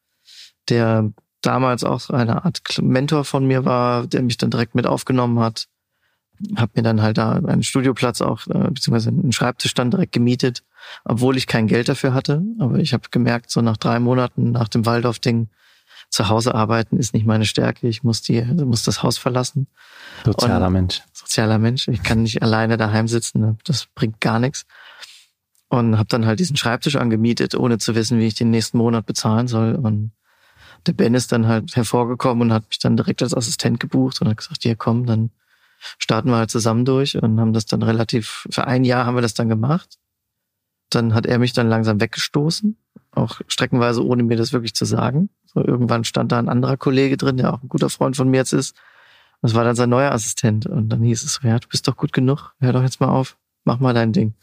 [0.71, 5.39] der damals auch eine Art Mentor von mir war, der mich dann direkt mit aufgenommen
[5.39, 5.69] hat
[6.57, 10.63] habe mir dann halt da einen Studioplatz auch, äh, beziehungsweise einen Schreibtisch dann direkt gemietet
[11.05, 12.43] obwohl ich kein Geld dafür hatte.
[12.59, 15.49] Aber ich habe gemerkt, so nach drei Monaten nach dem Waldorf-Ding,
[16.09, 17.89] zu Hause arbeiten ist nicht meine Stärke.
[17.89, 19.67] Ich muss die, muss das Haus verlassen.
[20.25, 21.03] Sozialer Und- Mensch.
[21.13, 21.89] Sozialer Mensch.
[21.89, 23.41] Ich kann nicht alleine daheim sitzen.
[23.41, 23.57] ne?
[23.65, 24.67] Das bringt gar nichts.
[25.69, 29.05] Und habe dann halt diesen Schreibtisch angemietet, ohne zu wissen, wie ich den nächsten Monat
[29.05, 29.75] bezahlen soll.
[29.75, 30.13] Und
[30.87, 34.29] der Ben ist dann halt hervorgekommen und hat mich dann direkt als Assistent gebucht und
[34.29, 35.31] hat gesagt, hier komm, dann
[35.99, 39.23] starten wir halt zusammen durch und haben das dann relativ, für ein Jahr haben wir
[39.23, 39.99] das dann gemacht.
[40.91, 42.77] Dann hat er mich dann langsam weggestoßen,
[43.13, 45.31] auch streckenweise ohne mir das wirklich zu sagen.
[45.47, 48.39] So irgendwann stand da ein anderer Kollege drin, der auch ein guter Freund von mir
[48.39, 48.77] jetzt ist.
[49.43, 50.67] Das war dann sein neuer Assistent.
[50.67, 53.09] Und dann hieß es so, ja, du bist doch gut genug, hör doch jetzt mal
[53.09, 54.35] auf, mach mal dein Ding.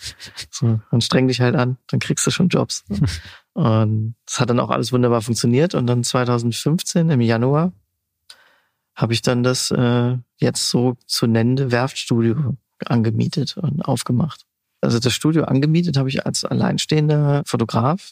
[0.50, 2.84] So, dann streng dich halt an, dann kriegst du schon Jobs.
[3.54, 5.76] Und das hat dann auch alles wunderbar funktioniert.
[5.76, 7.72] Und dann 2015 im Januar
[8.96, 14.46] habe ich dann das äh, jetzt so zu nennende Werftstudio angemietet und aufgemacht.
[14.82, 18.12] Also das Studio angemietet habe ich als alleinstehender Fotograf,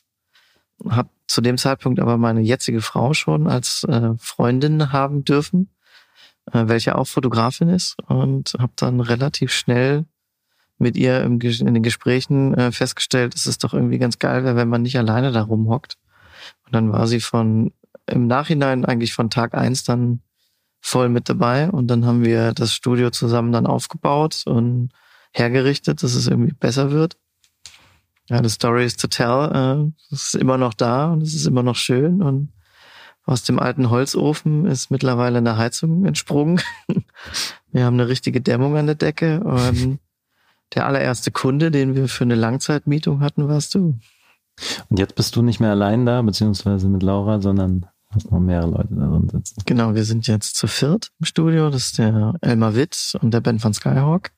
[0.89, 5.69] habe zu dem Zeitpunkt aber meine jetzige Frau schon als äh, Freundin haben dürfen,
[6.51, 10.05] äh, welche auch Fotografin ist und habe dann relativ schnell
[10.77, 14.81] mit ihr im, in den Gesprächen äh, festgestellt, es doch irgendwie ganz geil wenn man
[14.81, 15.97] nicht alleine da rumhockt.
[16.65, 17.71] Und dann war sie von
[18.07, 20.21] im Nachhinein eigentlich von Tag eins dann
[20.81, 24.89] voll mit dabei und dann haben wir das Studio zusammen dann aufgebaut und
[25.31, 27.17] hergerichtet, dass es irgendwie besser wird.
[28.29, 29.51] Ja, the story is to tell.
[29.53, 32.51] Äh, es ist immer noch da und es ist immer noch schön und
[33.25, 36.59] aus dem alten Holzofen ist mittlerweile eine Heizung entsprungen.
[37.71, 39.99] Wir haben eine richtige Dämmung an der Decke und
[40.73, 43.99] der allererste Kunde, den wir für eine Langzeitmietung hatten, warst du.
[44.89, 48.69] Und jetzt bist du nicht mehr allein da, beziehungsweise mit Laura, sondern hast noch mehrere
[48.69, 49.61] Leute da drin sitzen.
[49.65, 51.69] Genau, wir sind jetzt zu viert im Studio.
[51.69, 54.31] Das ist der Elmar Witt und der Ben von Skyhawk.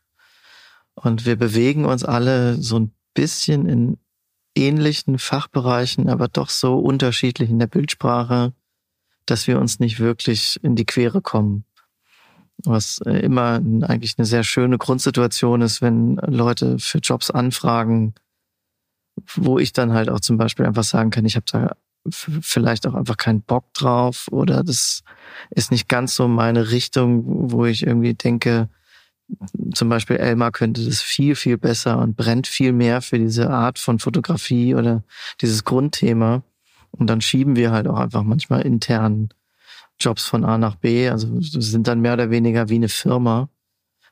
[0.96, 3.98] Und wir bewegen uns alle so ein bisschen in
[4.56, 8.54] ähnlichen Fachbereichen, aber doch so unterschiedlich in der Bildsprache,
[9.26, 11.66] dass wir uns nicht wirklich in die Quere kommen.
[12.66, 18.14] Was äh, immer eigentlich eine sehr schöne Grundsituation ist, wenn Leute für Jobs anfragen,
[19.36, 21.76] wo ich dann halt auch zum Beispiel einfach sagen kann, ich habe da
[22.10, 25.04] vielleicht auch einfach keinen Bock drauf oder das
[25.52, 28.70] ist nicht ganz so meine Richtung, wo ich irgendwie denke,
[29.74, 33.80] zum Beispiel Elmar könnte das viel, viel besser und brennt viel mehr für diese Art
[33.80, 35.04] von Fotografie oder
[35.42, 36.44] dieses Grundthema.
[36.92, 39.30] Und dann schieben wir halt auch einfach manchmal intern
[40.00, 41.10] Jobs von A nach B.
[41.10, 43.50] Also sind dann mehr oder weniger wie eine Firma,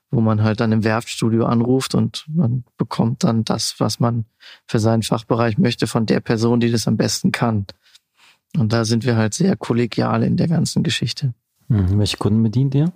[0.10, 4.26] wo man halt dann im Werftstudio anruft und man bekommt dann das, was man
[4.66, 7.66] für seinen Fachbereich möchte, von der Person, die das am besten kann.
[8.58, 11.34] Und da sind wir halt sehr kollegial in der ganzen Geschichte.
[11.68, 12.00] Mhm.
[12.00, 12.92] Welche Kunden bedient ihr?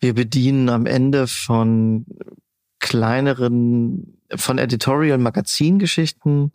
[0.00, 2.06] Wir bedienen am Ende von
[2.80, 6.52] kleineren, von Editorial-Magazingeschichten,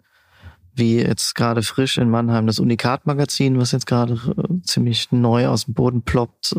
[0.73, 5.65] wie jetzt gerade frisch in Mannheim das Unikat-Magazin, was jetzt gerade äh, ziemlich neu aus
[5.65, 6.55] dem Boden ploppt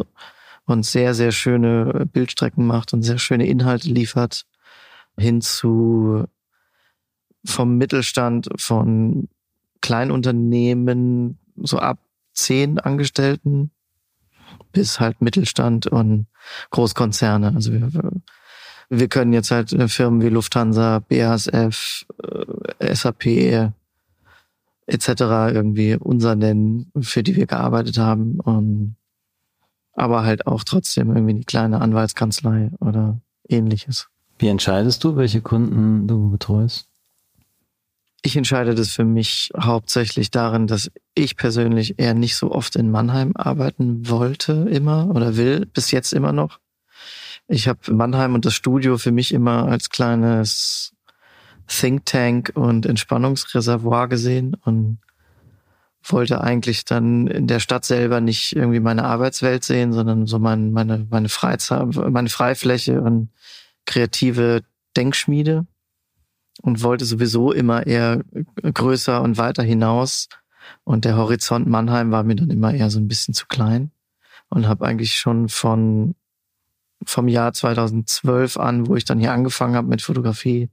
[0.64, 4.46] und sehr, sehr schöne Bildstrecken macht und sehr schöne Inhalte liefert,
[5.18, 6.24] hin zu
[7.44, 9.28] vom Mittelstand, von
[9.82, 11.98] Kleinunternehmen, so ab
[12.32, 13.70] zehn Angestellten
[14.72, 16.26] bis halt Mittelstand und
[16.70, 17.52] Großkonzerne.
[17.54, 17.90] Also wir,
[18.88, 22.06] wir können jetzt halt äh, Firmen wie Lufthansa, BASF,
[22.78, 23.26] äh, SAP
[24.86, 25.08] etc.
[25.52, 28.40] irgendwie unser nennen, für die wir gearbeitet haben.
[28.40, 28.96] Und,
[29.92, 34.08] aber halt auch trotzdem irgendwie eine kleine Anwaltskanzlei oder ähnliches.
[34.38, 36.88] Wie entscheidest du, welche Kunden du betreust?
[38.24, 42.90] Ich entscheide das für mich hauptsächlich darin, dass ich persönlich eher nicht so oft in
[42.90, 46.60] Mannheim arbeiten wollte, immer oder will, bis jetzt immer noch.
[47.48, 50.94] Ich habe Mannheim und das Studio für mich immer als kleines
[51.66, 54.98] Think Tank und Entspannungsreservoir gesehen und
[56.04, 60.72] wollte eigentlich dann in der Stadt selber nicht irgendwie meine Arbeitswelt sehen, sondern so mein,
[60.72, 63.30] meine, meine Freizeit, meine Freifläche und
[63.84, 64.62] kreative
[64.96, 65.66] Denkschmiede
[66.60, 68.22] und wollte sowieso immer eher
[68.62, 70.28] größer und weiter hinaus.
[70.84, 73.90] Und der Horizont Mannheim war mir dann immer eher so ein bisschen zu klein
[74.48, 76.14] und habe eigentlich schon von
[77.04, 80.70] vom Jahr 2012 an, wo ich dann hier angefangen habe mit Fotografie,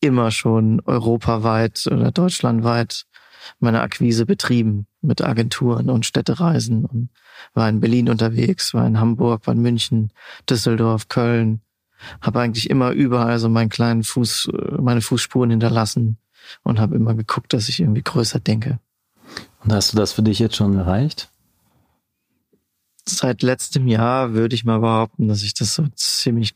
[0.00, 3.06] immer schon europaweit oder deutschlandweit
[3.58, 7.10] meine Akquise betrieben mit Agenturen und Städtereisen und
[7.54, 10.12] war in Berlin unterwegs, war in Hamburg, war in München,
[10.48, 11.60] Düsseldorf, Köln,
[12.20, 16.18] habe eigentlich immer überall so meinen kleinen Fuß, meine Fußspuren hinterlassen
[16.62, 18.78] und habe immer geguckt, dass ich irgendwie größer denke.
[19.62, 21.30] Und hast du das für dich jetzt schon erreicht?
[23.08, 26.54] Seit letztem Jahr würde ich mal behaupten, dass ich das so ziemlich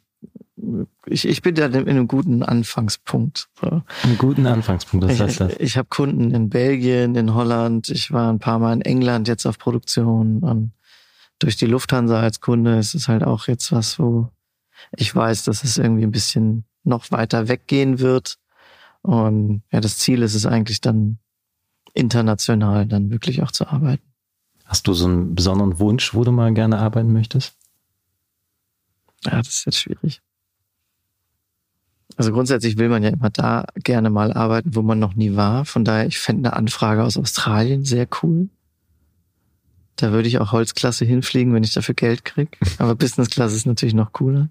[1.07, 3.49] ich, ich bin da in einem guten Anfangspunkt.
[3.61, 3.83] So.
[4.03, 5.53] Einen guten Anfangspunkt, das heißt das.
[5.55, 9.29] Ich, ich habe Kunden in Belgien, in Holland, ich war ein paar Mal in England
[9.29, 10.73] jetzt auf Produktion und
[11.39, 14.29] durch die Lufthansa als Kunde ist es halt auch jetzt was, wo
[14.97, 18.39] ich weiß, dass es irgendwie ein bisschen noch weiter weggehen wird.
[19.03, 21.19] Und ja, das Ziel ist es eigentlich dann
[21.95, 24.03] international dann wirklich auch zu arbeiten.
[24.65, 27.57] Hast du so einen besonderen Wunsch, wo du mal gerne arbeiten möchtest?
[29.25, 30.23] Ja, das ist jetzt schwierig.
[32.17, 35.65] Also grundsätzlich will man ja immer da gerne mal arbeiten, wo man noch nie war.
[35.65, 38.49] Von daher, ich fände eine Anfrage aus Australien sehr cool.
[40.01, 42.59] Da würde ich auch Holzklasse hinfliegen, wenn ich dafür Geld krieg.
[42.79, 44.49] Aber Business Class ist natürlich noch cooler.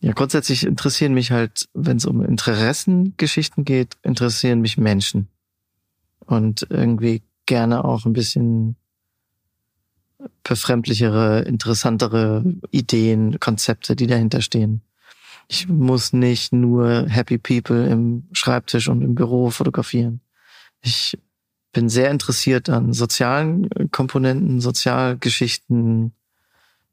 [0.00, 5.28] Ja, grundsätzlich interessieren mich halt, wenn es um Interessengeschichten geht, interessieren mich Menschen.
[6.20, 8.76] Und irgendwie gerne auch ein bisschen
[10.44, 14.82] befremdlichere, interessantere Ideen, Konzepte, die dahinter stehen.
[15.48, 20.20] Ich muss nicht nur Happy People im Schreibtisch und im Büro fotografieren.
[20.80, 21.18] Ich
[21.78, 26.12] bin sehr interessiert an sozialen Komponenten, Sozialgeschichten,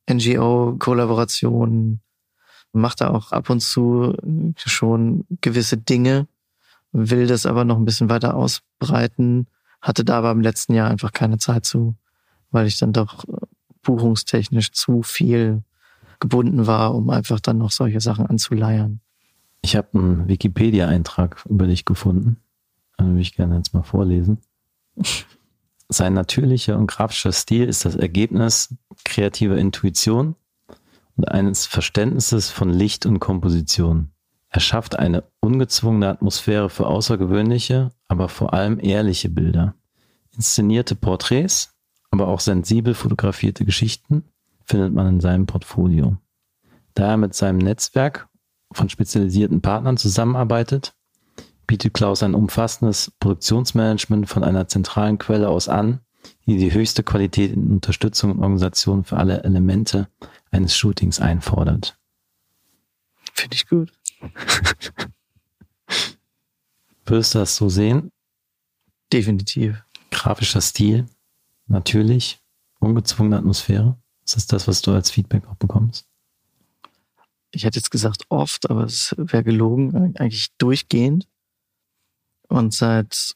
[0.07, 2.01] NGO-Kollaborationen,
[2.71, 4.15] mache da auch ab und zu
[4.57, 6.27] schon gewisse Dinge,
[6.91, 9.47] will das aber noch ein bisschen weiter ausbreiten,
[9.81, 11.95] hatte da aber im letzten Jahr einfach keine Zeit zu,
[12.51, 13.25] weil ich dann doch
[13.81, 15.63] buchungstechnisch zu viel
[16.19, 18.99] gebunden war, um einfach dann noch solche Sachen anzuleiern.
[19.63, 22.37] Ich habe einen Wikipedia-Eintrag über dich gefunden.
[22.99, 24.37] Den würde ich gerne jetzt mal vorlesen.
[25.87, 30.35] Sein natürlicher und grafischer Stil ist das Ergebnis kreativer Intuition
[31.15, 34.11] und eines Verständnisses von Licht und Komposition.
[34.49, 39.75] Er schafft eine ungezwungene Atmosphäre für außergewöhnliche, aber vor allem ehrliche Bilder.
[40.35, 41.75] Inszenierte Porträts,
[42.09, 44.23] aber auch sensibel fotografierte Geschichten
[44.63, 46.17] findet man in seinem Portfolio.
[46.93, 48.27] Da er mit seinem Netzwerk
[48.71, 50.94] von spezialisierten Partnern zusammenarbeitet,
[51.67, 56.01] bietet Klaus ein umfassendes Produktionsmanagement von einer zentralen Quelle aus an,
[56.45, 60.07] die die höchste Qualität in Unterstützung und Organisation für alle Elemente
[60.51, 61.97] eines Shootings einfordert.
[63.33, 63.91] Finde ich gut.
[67.05, 68.11] Wirst du das so sehen?
[69.13, 69.83] Definitiv.
[70.09, 71.05] Grafischer Stil,
[71.67, 72.39] natürlich,
[72.79, 73.97] ungezwungene Atmosphäre.
[74.25, 76.07] Ist das das, was du als Feedback auch bekommst?
[77.51, 81.27] Ich hätte jetzt gesagt oft, aber es wäre gelogen, eigentlich durchgehend.
[82.47, 83.35] Und seit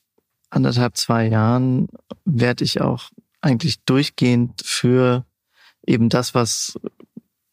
[0.50, 1.88] anderthalb, zwei Jahren
[2.26, 3.10] werde ich auch
[3.42, 5.26] eigentlich durchgehend für
[5.86, 6.80] eben das, was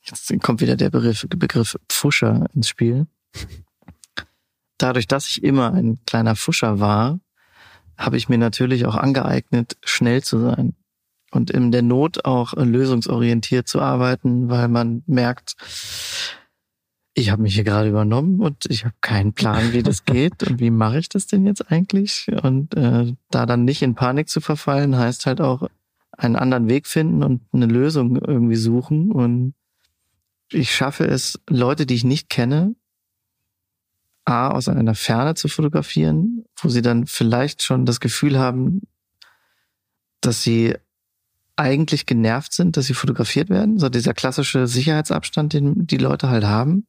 [0.02, 3.06] jetzt kommt wieder der Begriff, Begriff Pfuscher ins Spiel.
[4.78, 7.18] Dadurch, dass ich immer ein kleiner Pfuscher war,
[7.96, 10.74] habe ich mir natürlich auch angeeignet, schnell zu sein
[11.30, 15.56] und in der Not auch lösungsorientiert zu arbeiten, weil man merkt,
[17.18, 20.61] ich habe mich hier gerade übernommen und ich habe keinen Plan, wie das geht und
[20.61, 22.26] wie mache ich das denn jetzt eigentlich?
[22.42, 25.66] Und äh, da dann nicht in Panik zu verfallen, heißt halt auch
[26.12, 29.11] einen anderen Weg finden und eine Lösung irgendwie suchen.
[29.11, 29.55] Und
[30.52, 32.74] ich schaffe es, Leute, die ich nicht kenne,
[34.26, 38.83] A, aus einer Ferne zu fotografieren, wo sie dann vielleicht schon das Gefühl haben,
[40.20, 40.74] dass sie
[41.55, 43.79] eigentlich genervt sind, dass sie fotografiert werden.
[43.79, 46.87] So dieser klassische Sicherheitsabstand, den die Leute halt haben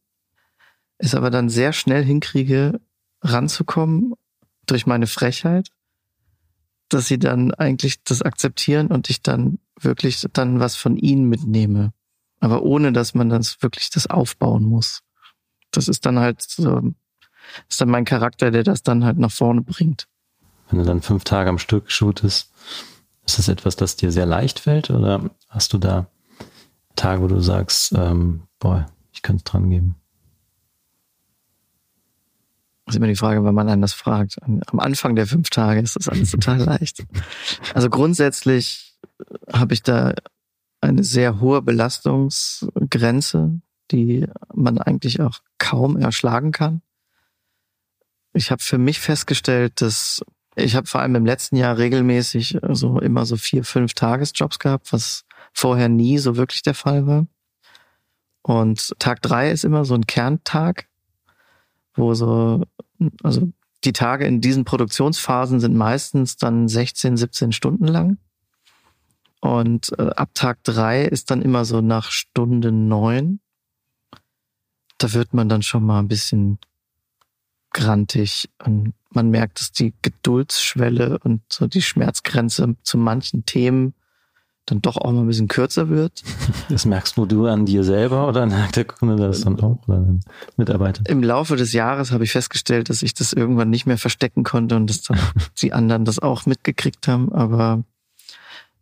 [0.97, 2.79] es aber dann sehr schnell hinkriege,
[3.21, 4.13] ranzukommen
[4.65, 5.69] durch meine Frechheit,
[6.89, 11.93] dass sie dann eigentlich das akzeptieren und ich dann wirklich dann was von ihnen mitnehme.
[12.39, 15.01] Aber ohne, dass man das wirklich das aufbauen muss.
[15.71, 16.93] Das ist dann halt so,
[17.69, 20.07] ist dann mein Charakter, der das dann halt nach vorne bringt.
[20.69, 22.51] Wenn du dann fünf Tage am Stück shootest,
[23.25, 26.07] ist das etwas, das dir sehr leicht fällt oder hast du da
[26.95, 29.95] Tage, wo du sagst, ähm, boah, ich könnte es dran geben?
[32.87, 34.37] Das ist immer die Frage, wenn man einen das fragt.
[34.41, 37.05] Am Anfang der fünf Tage ist das alles total leicht.
[37.73, 38.97] Also grundsätzlich
[39.51, 40.13] habe ich da
[40.79, 43.59] eine sehr hohe Belastungsgrenze,
[43.91, 46.81] die man eigentlich auch kaum erschlagen kann.
[48.31, 50.21] Ich habe für mich festgestellt, dass
[50.55, 54.93] ich habe vor allem im letzten Jahr regelmäßig so immer so vier, fünf Tagesjobs gehabt,
[54.93, 57.27] was vorher nie so wirklich der Fall war.
[58.43, 60.87] Und Tag drei ist immer so ein Kerntag,
[61.97, 62.63] wo so,
[63.23, 63.51] also
[63.83, 68.17] die Tage in diesen Produktionsphasen sind meistens dann 16, 17 Stunden lang.
[69.39, 73.39] Und äh, ab Tag drei ist dann immer so nach Stunde neun.
[74.97, 76.57] Da wird man dann schon mal ein bisschen
[77.71, 83.93] grantig und man merkt, dass die Geduldsschwelle und so die Schmerzgrenze zu manchen Themen
[84.67, 86.23] dann doch auch mal ein bisschen kürzer wird.
[86.69, 89.99] Das merkst nur du an dir selber oder merkt der Kunde das dann auch oder
[89.99, 90.19] dein
[90.57, 91.01] Mitarbeiter?
[91.07, 94.75] Im Laufe des Jahres habe ich festgestellt, dass ich das irgendwann nicht mehr verstecken konnte
[94.75, 95.17] und dass dann
[95.61, 97.31] die anderen das auch mitgekriegt haben.
[97.31, 97.83] Aber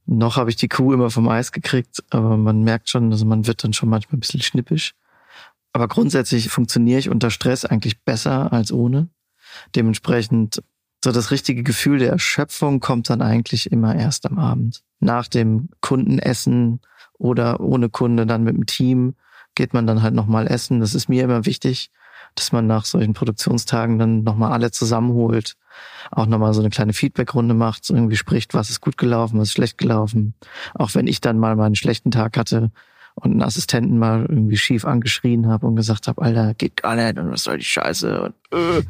[0.08, 2.04] noch habe ich die Kuh immer vom Eis gekriegt.
[2.10, 4.94] Aber man merkt schon, also man wird dann schon manchmal ein bisschen schnippisch.
[5.72, 9.10] Aber grundsätzlich funktioniere ich unter Stress eigentlich besser als ohne.
[9.76, 10.64] Dementsprechend
[11.06, 14.82] so das richtige Gefühl der Erschöpfung kommt dann eigentlich immer erst am Abend.
[15.00, 16.82] Nach dem Kundenessen
[17.14, 19.14] oder ohne Kunde dann mit dem Team
[19.54, 20.80] geht man dann halt nochmal essen.
[20.80, 21.92] Das ist mir immer wichtig,
[22.34, 25.58] dass man nach solchen Produktionstagen dann nochmal alle zusammenholt,
[26.10, 29.50] auch nochmal so eine kleine Feedbackrunde macht, so irgendwie spricht, was ist gut gelaufen, was
[29.50, 30.34] ist schlecht gelaufen.
[30.74, 32.72] Auch wenn ich dann mal meinen schlechten Tag hatte,
[33.16, 37.18] und einen Assistenten mal irgendwie schief angeschrien habe und gesagt habe, Alter, geht gar nicht
[37.18, 38.84] und was soll die Scheiße und äh,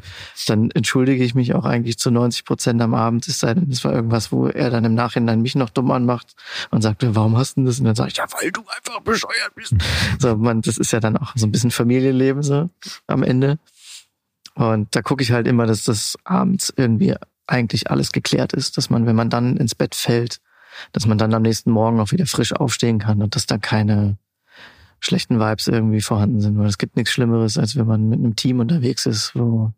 [0.48, 3.84] dann entschuldige ich mich auch eigentlich zu 90 Prozent am Abend, es sei denn, es
[3.84, 6.34] war irgendwas, wo er dann im Nachhinein mich noch dumm anmacht
[6.70, 7.78] und sagt, warum hast du das?
[7.78, 9.74] Und dann sage ich, ja, weil du einfach bescheuert bist.
[10.18, 12.68] So, man, das ist ja dann auch so ein bisschen Familienleben so
[13.06, 13.58] am Ende.
[14.54, 17.14] Und da gucke ich halt immer, dass das abends irgendwie
[17.46, 20.40] eigentlich alles geklärt ist, dass man, wenn man dann ins Bett fällt,
[20.92, 24.18] dass man dann am nächsten Morgen auch wieder frisch aufstehen kann und dass da keine
[25.00, 26.58] schlechten Vibes irgendwie vorhanden sind.
[26.58, 29.72] Weil es gibt nichts Schlimmeres, als wenn man mit einem Team unterwegs ist, wo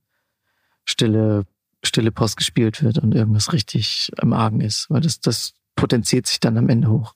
[0.85, 1.45] stille,
[1.85, 4.89] stille Post gespielt wird und irgendwas richtig im Argen ist.
[4.91, 7.15] Weil das, das potenziert sich dann am Ende hoch.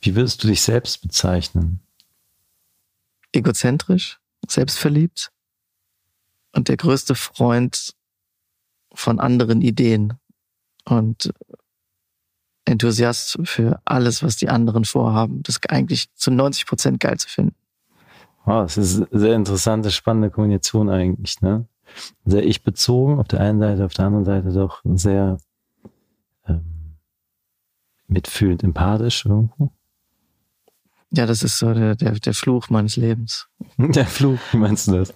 [0.00, 1.80] Wie würdest du dich selbst bezeichnen?
[3.32, 4.18] Egozentrisch,
[4.48, 5.30] selbstverliebt
[6.52, 7.94] und der größte Freund
[8.92, 10.14] von anderen Ideen.
[10.84, 11.32] Und
[12.70, 15.42] Enthusiast für alles, was die anderen vorhaben.
[15.42, 17.54] Das eigentlich zu 90 Prozent geil zu finden.
[18.44, 21.66] Wow, das ist eine sehr interessante, spannende Kombination eigentlich, ne?
[22.24, 25.38] Sehr ich-bezogen auf der einen Seite, auf der anderen Seite doch sehr
[26.46, 26.96] ähm,
[28.06, 29.72] mitfühlend, empathisch irgendwo.
[31.10, 33.48] Ja, das ist so der, der, der Fluch meines Lebens.
[33.78, 35.12] Der Fluch, wie meinst du das?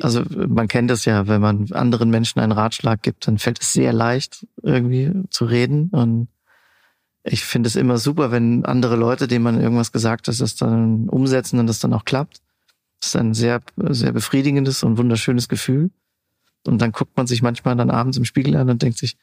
[0.00, 3.72] Also man kennt es ja, wenn man anderen Menschen einen Ratschlag gibt, dann fällt es
[3.72, 5.88] sehr leicht, irgendwie zu reden.
[5.88, 6.28] Und
[7.26, 11.08] ich finde es immer super, wenn andere Leute, denen man irgendwas gesagt hat, das dann
[11.08, 12.40] umsetzen und das dann auch klappt.
[13.00, 15.90] Das ist ein sehr, sehr befriedigendes und wunderschönes Gefühl.
[16.66, 19.16] Und dann guckt man sich manchmal dann abends im Spiegel an und denkt sich,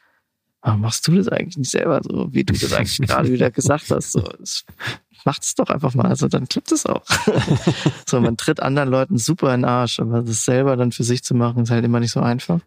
[0.62, 3.90] warum machst du das eigentlich nicht selber so, wie du das eigentlich gerade wieder gesagt
[3.90, 4.12] hast?
[4.12, 4.24] So,
[5.26, 7.04] macht es doch einfach mal, also dann klappt es auch.
[8.08, 11.24] so, man tritt anderen Leuten super in den Arsch, aber das selber dann für sich
[11.24, 12.60] zu machen, ist halt immer nicht so einfach.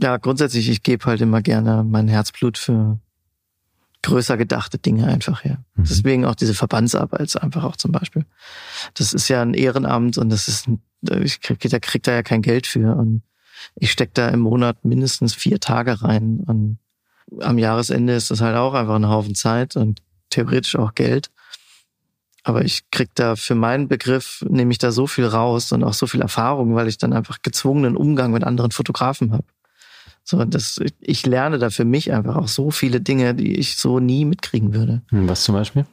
[0.00, 2.98] Ja, grundsätzlich, ich gebe halt immer gerne mein Herzblut für,
[4.02, 5.64] größer gedachte Dinge einfach her.
[5.74, 5.84] Mhm.
[5.84, 8.24] Deswegen auch diese Verbandsarbeit einfach auch zum Beispiel.
[8.94, 10.68] Das ist ja ein Ehrenamt und das ist,
[11.22, 13.22] ich krieg, da kriegt da ja kein Geld für und
[13.76, 16.78] ich steck da im Monat mindestens vier Tage rein und
[17.40, 21.30] am Jahresende ist das halt auch einfach ein Haufen Zeit und theoretisch auch Geld.
[22.44, 25.92] Aber ich krieg da für meinen Begriff, nehme ich da so viel raus und auch
[25.92, 29.44] so viel Erfahrung, weil ich dann einfach gezwungenen Umgang mit anderen Fotografen habe.
[30.24, 33.98] So, das, ich lerne da für mich einfach auch so viele Dinge, die ich so
[33.98, 35.02] nie mitkriegen würde.
[35.10, 35.84] Hm, was zum Beispiel?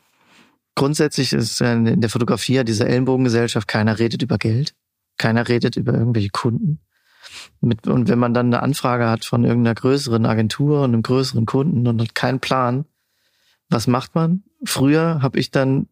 [0.75, 4.75] Grundsätzlich ist in der Fotografie diese Ellenbogengesellschaft, keiner redet über Geld.
[5.17, 6.79] Keiner redet über irgendwelche Kunden.
[7.61, 11.45] Mit, und wenn man dann eine Anfrage hat von irgendeiner größeren Agentur und einem größeren
[11.45, 12.85] Kunden und hat keinen Plan,
[13.69, 14.43] was macht man?
[14.63, 15.87] Früher habe ich dann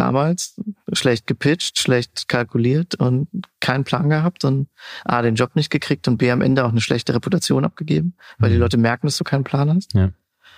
[0.00, 0.60] damals
[0.92, 3.28] schlecht gepitcht, schlecht kalkuliert und
[3.60, 4.68] keinen Plan gehabt und
[5.04, 8.48] A, den Job nicht gekriegt und B, am Ende auch eine schlechte Reputation abgegeben, weil
[8.50, 8.54] mhm.
[8.54, 9.94] die Leute merken, dass du keinen Plan hast.
[9.94, 10.10] Ja.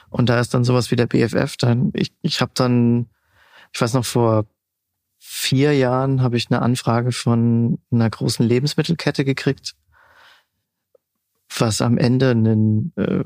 [0.08, 1.56] Und da ist dann sowas wie der BFF.
[1.56, 3.06] Dann, ich, ich habe dann,
[3.72, 4.46] ich weiß noch, vor
[5.18, 9.74] vier Jahren habe ich eine Anfrage von einer großen Lebensmittelkette gekriegt,
[11.58, 13.24] was am Ende einen, äh,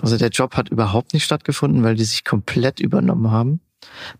[0.00, 3.60] also der Job hat überhaupt nicht stattgefunden, weil die sich komplett übernommen haben.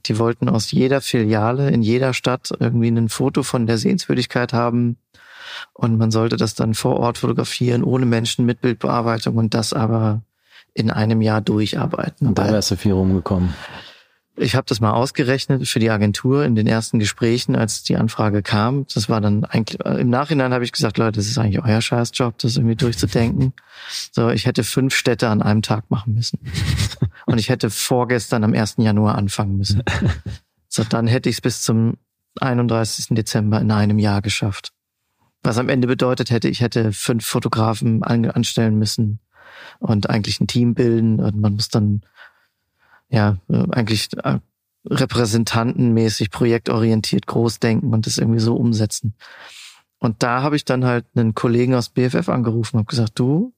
[0.06, 4.98] Die wollten aus jeder Filiale in jeder Stadt irgendwie ein Foto von der Sehenswürdigkeit haben.
[5.72, 10.22] Und man sollte das dann vor Ort fotografieren, ohne Menschen mit Bildbearbeitung und das aber
[10.74, 12.28] in einem Jahr durcharbeiten.
[12.28, 13.54] Und da wärst du viel rumgekommen.
[14.40, 18.42] Ich habe das mal ausgerechnet für die Agentur in den ersten Gesprächen, als die Anfrage
[18.42, 18.86] kam.
[18.92, 21.80] Das war dann eigentlich äh, im Nachhinein habe ich gesagt, Leute, das ist eigentlich euer
[21.80, 23.52] Scheißjob, das irgendwie durchzudenken.
[24.12, 26.38] So, ich hätte fünf Städte an einem Tag machen müssen.
[27.26, 28.76] Und ich hätte vorgestern am 1.
[28.78, 29.82] Januar anfangen müssen.
[30.68, 31.96] So, dann hätte ich es bis zum
[32.40, 33.06] 31.
[33.16, 34.72] Dezember in einem Jahr geschafft.
[35.42, 39.18] Was am Ende bedeutet hätte, ich hätte fünf Fotografen anstellen müssen
[39.78, 42.02] und eigentlich ein Team bilden und man muss dann
[43.10, 44.38] ja, eigentlich äh,
[44.86, 49.14] repräsentantenmäßig, projektorientiert groß denken und das irgendwie so umsetzen.
[49.98, 53.52] Und da habe ich dann halt einen Kollegen aus BFF angerufen und habe gesagt, du,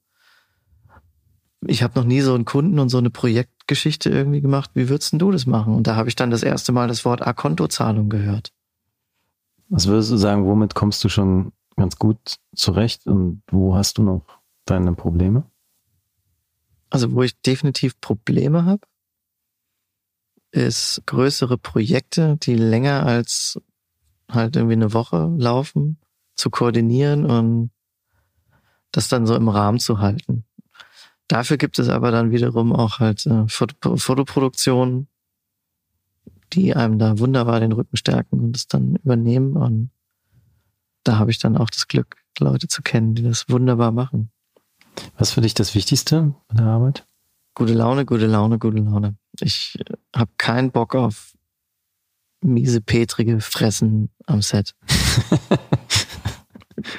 [1.67, 4.71] ich habe noch nie so einen Kunden und so eine Projektgeschichte irgendwie gemacht.
[4.75, 5.75] Wie würdest denn du das machen?
[5.75, 8.53] Und da habe ich dann das erste Mal das Wort A-Kontozahlung gehört.
[9.69, 14.03] Was würdest du sagen, womit kommst du schon ganz gut zurecht und wo hast du
[14.03, 14.25] noch
[14.65, 15.45] deine Probleme?
[16.89, 18.81] Also wo ich definitiv Probleme habe,
[20.53, 23.61] ist größere Projekte, die länger als
[24.31, 25.99] halt irgendwie eine Woche laufen,
[26.37, 27.71] zu koordinieren und
[28.93, 30.45] das dann so im Rahmen zu halten.
[31.29, 35.07] Dafür gibt es aber dann wiederum auch halt äh, Fotoproduktionen,
[36.53, 39.57] die einem da wunderbar den Rücken stärken und es dann übernehmen.
[39.57, 39.91] Und
[41.05, 44.33] da habe ich dann auch das Glück, Leute zu kennen, die das wunderbar machen.
[45.19, 47.07] Was für dich das Wichtigste bei der Arbeit?
[47.55, 49.17] Gute Laune, gute Laune, gute Laune.
[49.41, 51.35] Ich äh, habe keinen Bock auf
[52.43, 54.75] miese, petrige Fressen am Set.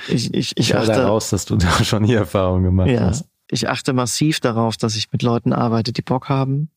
[0.07, 3.25] ich, ich, ich, achte daraus, dass du da schon die Erfahrung gemacht ja, hast.
[3.49, 6.69] Ich achte massiv darauf, dass ich mit Leuten arbeite, die Bock haben.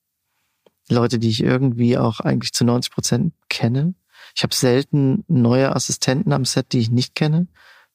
[0.88, 3.94] Leute, die ich irgendwie auch eigentlich zu 90 Prozent kenne.
[4.34, 7.48] Ich habe selten neue Assistenten am Set, die ich nicht kenne.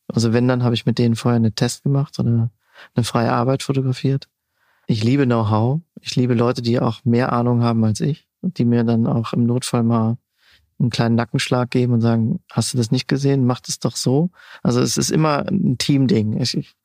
[0.07, 2.51] Also wenn, dann habe ich mit denen vorher einen Test gemacht oder
[2.95, 4.27] eine freie Arbeit fotografiert.
[4.89, 5.81] Ich liebe Know-how.
[6.01, 9.33] Ich liebe Leute, die auch mehr Ahnung haben als ich und die mir dann auch
[9.33, 10.17] im Notfall mal
[10.79, 13.45] einen kleinen Nackenschlag geben und sagen, hast du das nicht gesehen?
[13.45, 14.31] Mach das doch so.
[14.63, 16.41] Also es ist immer ein Teamding.
[16.41, 16.75] Ich,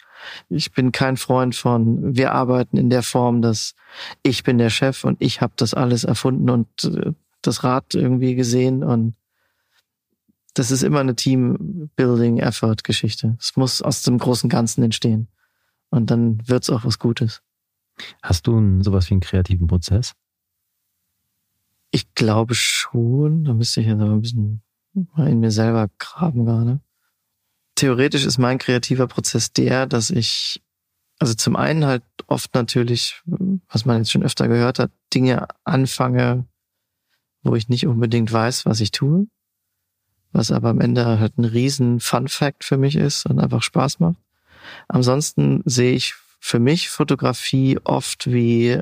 [0.50, 3.74] ich bin kein Freund von, wir arbeiten in der Form, dass
[4.22, 8.34] ich bin der Chef und ich habe das alles erfunden und äh, das Rad irgendwie
[8.34, 9.14] gesehen und
[10.52, 13.38] das ist immer eine Team-Building-Effort-Geschichte.
[13.40, 15.28] Es muss aus dem großen Ganzen entstehen.
[15.88, 17.40] Und dann wird's auch was Gutes.
[18.22, 20.14] Hast du sowas wie einen kreativen Prozess?
[21.90, 23.44] Ich glaube schon.
[23.44, 24.62] Da müsste ich jetzt aber ein bisschen
[25.14, 26.80] mal in mir selber graben gerade.
[27.76, 30.62] Theoretisch ist mein kreativer Prozess der, dass ich,
[31.18, 33.22] also zum einen halt oft natürlich,
[33.68, 36.46] was man jetzt schon öfter gehört hat, Dinge anfange,
[37.42, 39.26] wo ich nicht unbedingt weiß, was ich tue.
[40.32, 44.00] Was aber am Ende halt ein riesen Fun Fact für mich ist und einfach Spaß
[44.00, 44.18] macht.
[44.88, 46.14] Ansonsten sehe ich
[46.44, 48.78] für mich Fotografie oft wie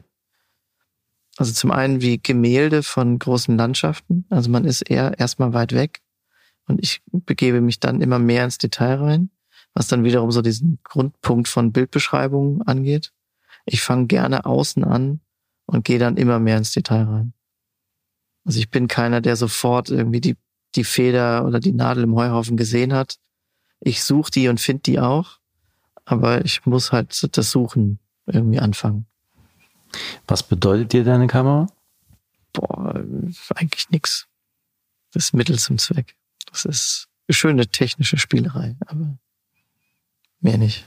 [1.36, 4.26] also zum einen wie Gemälde von großen Landschaften.
[4.30, 6.02] Also man ist eher erstmal weit weg
[6.66, 9.30] und ich begebe mich dann immer mehr ins Detail rein,
[9.74, 13.12] was dann wiederum so diesen Grundpunkt von Bildbeschreibungen angeht.
[13.64, 15.20] Ich fange gerne außen an
[15.64, 17.32] und gehe dann immer mehr ins Detail rein.
[18.44, 20.36] Also ich bin keiner, der sofort irgendwie die,
[20.74, 23.18] die Feder oder die Nadel im Heuhaufen gesehen hat.
[23.78, 25.38] Ich suche die und finde die auch,
[26.12, 29.06] aber ich muss halt das Suchen irgendwie anfangen.
[30.26, 31.66] Was bedeutet dir deine Kamera?
[32.52, 33.02] Boah,
[33.54, 34.28] eigentlich nix.
[35.12, 36.16] Das ist Mittel zum Zweck.
[36.50, 39.18] Das ist eine schöne technische Spielerei, aber
[40.40, 40.86] mehr nicht.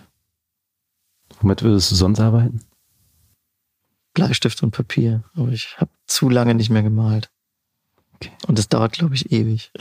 [1.40, 2.62] Womit würdest du sonst arbeiten?
[4.14, 7.32] Bleistift und Papier, aber ich habe zu lange nicht mehr gemalt.
[8.14, 8.32] Okay.
[8.48, 9.72] Und das dauert, glaube ich, ewig.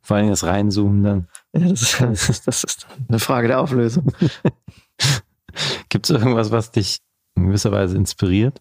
[0.00, 1.28] Vor allem das Reinzoomen dann.
[1.58, 4.12] Ja, das, das, ist, das ist eine Frage der Auflösung.
[5.88, 6.98] Gibt es irgendwas, was dich
[7.34, 8.60] in gewisser Weise inspiriert?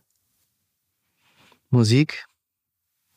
[1.70, 2.26] Musik.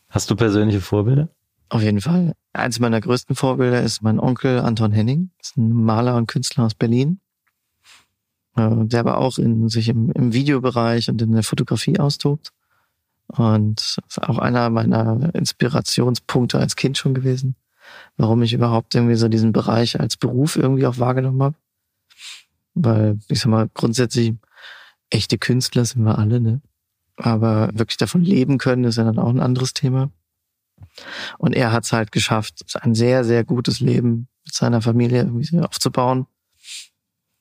[0.09, 1.29] Hast du persönliche Vorbilder?
[1.69, 2.35] Auf jeden Fall.
[2.53, 5.31] Eins meiner größten Vorbilder ist mein Onkel Anton Henning.
[5.39, 7.21] Das ist ein Maler und Künstler aus Berlin.
[8.57, 12.51] Äh, der aber auch in sich im, im Videobereich und in der Fotografie austobt.
[13.29, 17.55] Und ist auch einer meiner Inspirationspunkte als Kind schon gewesen,
[18.17, 21.57] warum ich überhaupt irgendwie so diesen Bereich als Beruf irgendwie auch wahrgenommen habe.
[22.75, 24.35] Weil, ich sag mal, grundsätzlich
[25.11, 26.61] echte Künstler sind wir alle, ne?
[27.17, 30.11] Aber wirklich davon leben können, ist ja dann auch ein anderes Thema.
[31.39, 35.61] Und er hat es halt geschafft, ein sehr, sehr gutes Leben mit seiner Familie irgendwie
[35.61, 36.27] aufzubauen.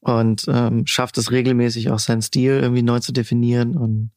[0.01, 4.11] Und ähm, schafft es regelmäßig auch seinen Stil irgendwie neu zu definieren und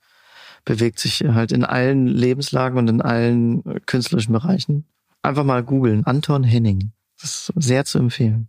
[0.65, 4.87] bewegt sich halt in allen Lebenslagen und in allen künstlerischen Bereichen.
[5.23, 6.05] Einfach mal googeln.
[6.05, 6.93] Anton Henning.
[7.21, 8.49] Das ist sehr zu empfehlen.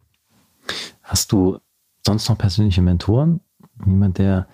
[1.04, 1.60] Hast du
[2.06, 3.42] sonst noch persönliche Mentoren?
[3.86, 4.48] Jemand, der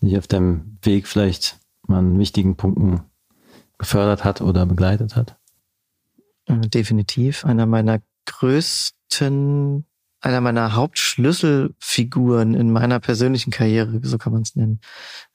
[0.00, 3.02] dich auf deinem Weg vielleicht mal an wichtigen Punkten
[3.78, 5.36] gefördert hat oder begleitet hat?
[6.46, 7.44] Äh, definitiv.
[7.44, 9.84] Einer meiner größten,
[10.20, 14.80] einer meiner Hauptschlüsselfiguren in meiner persönlichen Karriere, so kann man es nennen,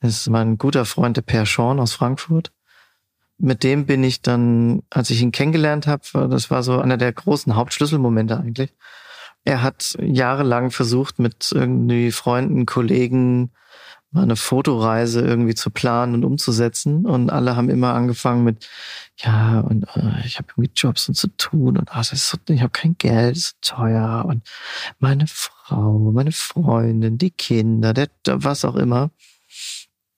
[0.00, 2.52] ist mein guter Freund, der Per Schorn aus Frankfurt.
[3.38, 7.12] Mit dem bin ich dann, als ich ihn kennengelernt habe, das war so einer der
[7.12, 8.72] großen Hauptschlüsselmomente eigentlich.
[9.44, 13.52] Er hat jahrelang versucht, mit irgendwie Freunden, Kollegen,
[14.16, 17.06] mal eine Fotoreise irgendwie zu planen und umzusetzen.
[17.06, 18.68] Und alle haben immer angefangen mit,
[19.18, 22.38] ja, und äh, ich habe irgendwie Jobs und zu tun und ach, das ist so,
[22.48, 24.24] ich habe kein Geld, ist so teuer.
[24.26, 24.42] Und
[24.98, 29.10] meine Frau, meine Freundin, die Kinder, der, der was auch immer.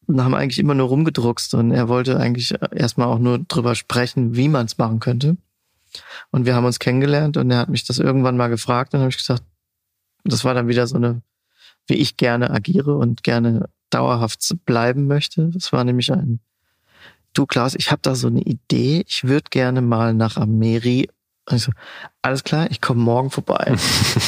[0.09, 4.35] Und haben eigentlich immer nur rumgedruckst und er wollte eigentlich erstmal auch nur drüber sprechen,
[4.35, 5.37] wie man es machen könnte.
[6.31, 9.11] Und wir haben uns kennengelernt und er hat mich das irgendwann mal gefragt und habe
[9.11, 9.43] ich gesagt,
[10.25, 11.21] das war dann wieder so eine,
[11.87, 15.51] wie ich gerne agiere und gerne dauerhaft bleiben möchte.
[15.53, 16.41] Das war nämlich ein,
[17.35, 21.09] du Klaus, ich habe da so eine Idee, ich würde gerne mal nach Ameri.
[21.47, 21.73] Also,
[22.23, 23.77] alles klar, ich komme morgen vorbei.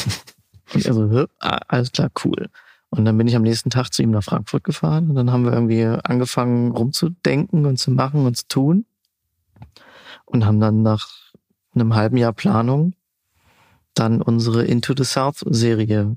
[0.75, 2.49] und er so, alles klar, cool.
[2.91, 5.11] Und dann bin ich am nächsten Tag zu ihm nach Frankfurt gefahren.
[5.11, 8.85] Und dann haben wir irgendwie angefangen rumzudenken und zu machen und zu tun.
[10.25, 11.09] Und haben dann nach
[11.75, 12.95] einem halben Jahr Planung
[13.95, 16.17] dann unsere Into the South Serie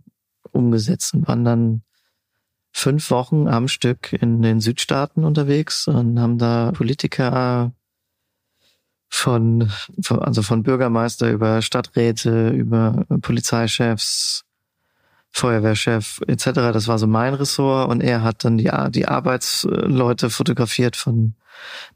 [0.51, 1.81] umgesetzt und waren dann
[2.71, 7.71] fünf Wochen am Stück in den Südstaaten unterwegs und haben da Politiker
[9.09, 9.71] von,
[10.09, 14.43] also von Bürgermeister über Stadträte, über Polizeichefs,
[15.33, 16.45] Feuerwehrchef etc.
[16.71, 21.33] Das war so mein Ressort und er hat dann die, die Arbeitsleute fotografiert von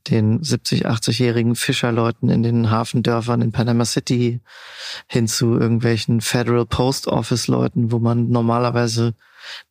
[0.07, 4.41] den 70, 80-jährigen Fischerleuten in den Hafendörfern in Panama City
[5.07, 9.13] hin zu irgendwelchen Federal Post Office Leuten, wo man normalerweise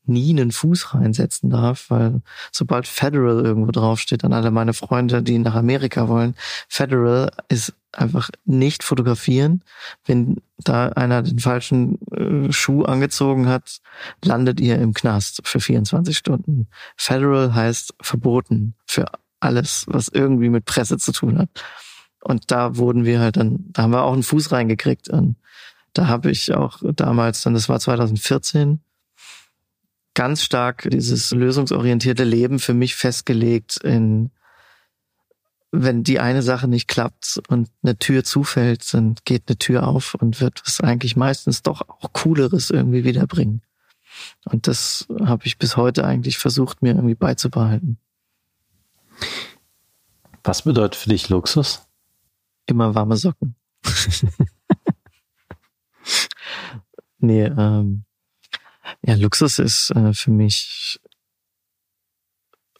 [0.04, 5.38] nie einen Fuß reinsetzen darf, weil sobald Federal irgendwo draufsteht, an alle meine Freunde, die
[5.38, 6.34] nach Amerika wollen,
[6.68, 9.62] Federal ist einfach nicht fotografieren.
[10.04, 13.80] Wenn da einer den falschen äh, Schuh angezogen hat,
[14.24, 16.68] landet ihr im Knast für 24 Stunden.
[16.96, 19.06] Federal heißt verboten für
[19.40, 21.50] alles, was irgendwie mit Presse zu tun hat.
[22.22, 25.08] Und da wurden wir halt dann, da haben wir auch einen Fuß reingekriegt.
[25.08, 25.36] Und
[25.92, 28.80] da habe ich auch damals, dann das war 2014,
[30.14, 34.30] ganz stark dieses lösungsorientierte Leben für mich festgelegt in
[35.72, 40.14] wenn die eine Sache nicht klappt und eine Tür zufällt, dann geht eine Tür auf
[40.14, 43.62] und wird es eigentlich meistens doch auch cooleres irgendwie wiederbringen.
[44.44, 47.98] Und das habe ich bis heute eigentlich versucht, mir irgendwie beizubehalten.
[50.44, 51.86] Was bedeutet für dich Luxus?
[52.66, 53.56] Immer warme Socken.
[57.18, 58.04] nee, ähm,
[59.02, 61.00] ja, Luxus ist äh, für mich,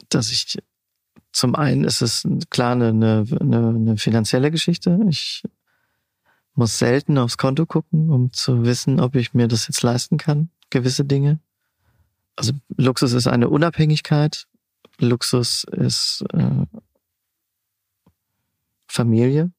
[0.09, 0.57] dass ich
[1.37, 4.99] zum einen ist es klar eine, eine, eine finanzielle Geschichte.
[5.07, 5.43] Ich
[6.55, 10.49] muss selten aufs Konto gucken, um zu wissen, ob ich mir das jetzt leisten kann,
[10.71, 11.39] gewisse Dinge.
[12.35, 14.47] Also Luxus ist eine Unabhängigkeit.
[14.97, 16.65] Luxus ist äh,
[18.87, 19.51] Familie,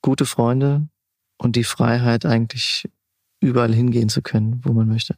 [0.00, 0.88] gute Freunde
[1.38, 2.88] und die Freiheit, eigentlich
[3.40, 5.16] überall hingehen zu können, wo man möchte.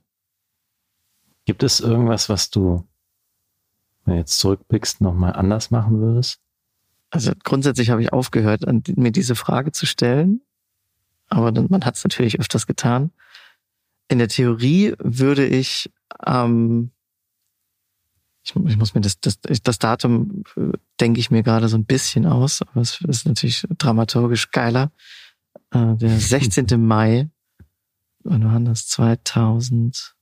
[1.44, 2.88] Gibt es irgendwas, was du,
[4.04, 6.40] wenn du jetzt zurückblickst, nochmal anders machen würdest?
[7.10, 8.64] Also grundsätzlich habe ich aufgehört,
[8.96, 10.40] mir diese Frage zu stellen,
[11.28, 13.10] aber man hat es natürlich öfters getan.
[14.08, 15.90] In der Theorie würde ich
[16.26, 16.90] ähm,
[18.44, 21.84] ich, ich muss mir das, das, das Datum äh, denke ich mir gerade so ein
[21.84, 24.90] bisschen aus, aber es ist natürlich dramaturgisch geiler.
[25.70, 26.66] Äh, der 16.
[26.84, 27.30] Mai,
[28.24, 28.88] wann war das?
[28.88, 30.14] 2000,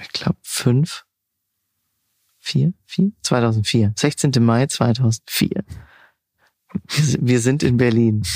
[0.00, 1.04] ich glaube, fünf,
[2.42, 3.12] vier, vier?
[3.22, 3.94] 2004.
[3.96, 4.32] 16.
[4.40, 5.64] Mai 2004.
[7.20, 8.22] Wir, sind in Berlin.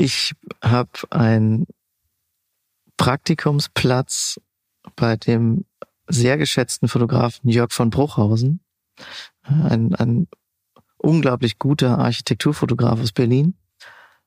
[0.00, 0.32] Ich
[0.62, 1.66] habe einen
[2.96, 4.40] Praktikumsplatz
[4.94, 5.64] bei dem
[6.06, 8.60] sehr geschätzten Fotografen Jörg von Bruchhausen,
[9.42, 10.28] ein, ein
[10.98, 13.56] unglaublich guter Architekturfotograf aus Berlin,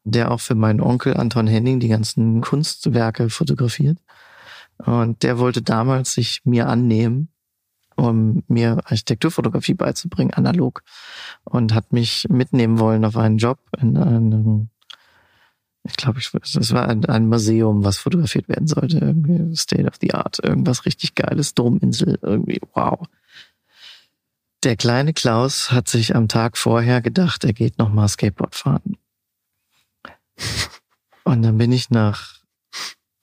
[0.03, 3.97] der auch für meinen Onkel Anton Henning die ganzen Kunstwerke fotografiert.
[4.77, 7.29] Und der wollte damals sich mir annehmen,
[8.01, 10.83] um mir Architekturfotografie beizubringen, analog.
[11.43, 14.69] Und hat mich mitnehmen wollen auf einen Job in einem
[15.83, 18.99] ich glaube, ich, das war ein, ein, Museum, was fotografiert werden sollte.
[18.99, 23.07] Irgendwie State of the Art, irgendwas richtig Geiles, Dominsel, irgendwie, wow.
[24.63, 28.97] Der kleine Klaus hat sich am Tag vorher gedacht, er geht nochmal Skateboard fahren.
[31.23, 32.41] Und dann bin ich nach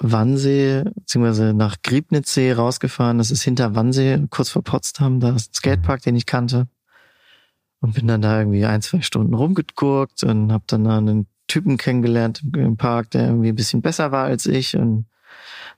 [0.01, 3.19] Wannsee, beziehungsweise nach Griebnitzsee rausgefahren.
[3.19, 5.21] Das ist hinter Wannsee, kurz vor Potsdam.
[5.21, 6.69] Da ist ein Skatepark, den ich kannte.
[7.81, 12.43] Und bin dann da irgendwie ein, zwei Stunden rumgeguckt und habe dann einen Typen kennengelernt
[12.55, 15.07] im Park, der irgendwie ein bisschen besser war als ich und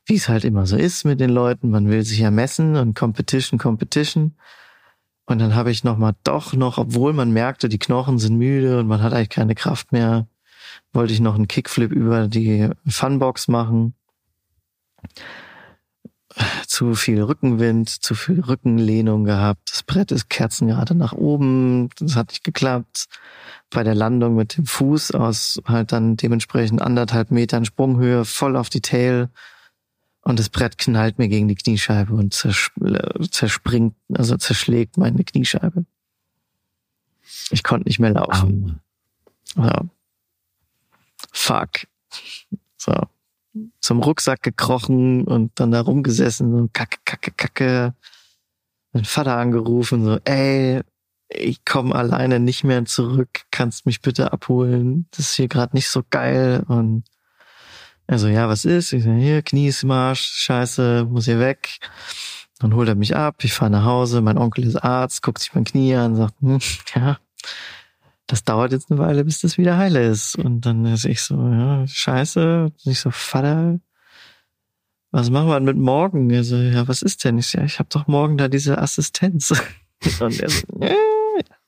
[0.07, 2.95] wie es halt immer so ist mit den Leuten, man will sich ja messen und
[2.95, 4.35] Competition, Competition.
[5.27, 8.89] Und dann habe ich nochmal doch noch, obwohl man merkte, die Knochen sind müde und
[8.89, 10.27] man hat eigentlich keine Kraft mehr,
[10.93, 13.95] wollte ich noch einen Kickflip über die Funbox machen.
[16.67, 19.71] Zu viel Rückenwind, zu viel Rückenlehnung gehabt.
[19.71, 21.91] Das Brett ist kerzengerade nach oben.
[21.99, 23.07] Das hat nicht geklappt.
[23.71, 28.69] Bei der Landung mit dem Fuß aus halt dann dementsprechend anderthalb Metern Sprunghöhe voll auf
[28.71, 29.29] die Tail.
[30.23, 35.85] Und das Brett knallt mir gegen die Kniescheibe und zerspringt, also zerschlägt meine Kniescheibe.
[37.51, 38.81] Ich konnte nicht mehr laufen.
[39.57, 39.85] Ja.
[41.33, 41.87] Fuck.
[42.77, 42.93] So.
[43.81, 47.95] Zum Rucksack gekrochen und dann da rumgesessen, so kacke, kacke, kacke.
[48.93, 50.81] Mein Vater angerufen, so, ey,
[51.29, 55.07] ich komme alleine nicht mehr zurück, kannst mich bitte abholen.
[55.13, 56.65] Das ist hier gerade nicht so geil.
[56.67, 57.05] Und
[58.07, 58.93] also ja, was ist?
[58.93, 61.79] Ich sage, hier, Knie ist Marsch, scheiße, muss hier weg.
[62.59, 65.55] Dann holt er mich ab, ich fahre nach Hause, mein Onkel ist Arzt, guckt sich
[65.55, 66.59] mein Knie an, sagt, hm,
[66.95, 67.19] ja,
[68.31, 70.37] das dauert jetzt eine Weile, bis das wieder heile ist.
[70.37, 72.65] Und dann ist ich so, ja, scheiße.
[72.65, 73.81] Und ich so, Vater,
[75.11, 76.31] was machen wir denn mit morgen?
[76.31, 77.39] Er so, ja, was ist denn?
[77.39, 79.51] Ich so, ja, ich habe doch morgen da diese Assistenz.
[80.21, 80.95] Und er so, ja,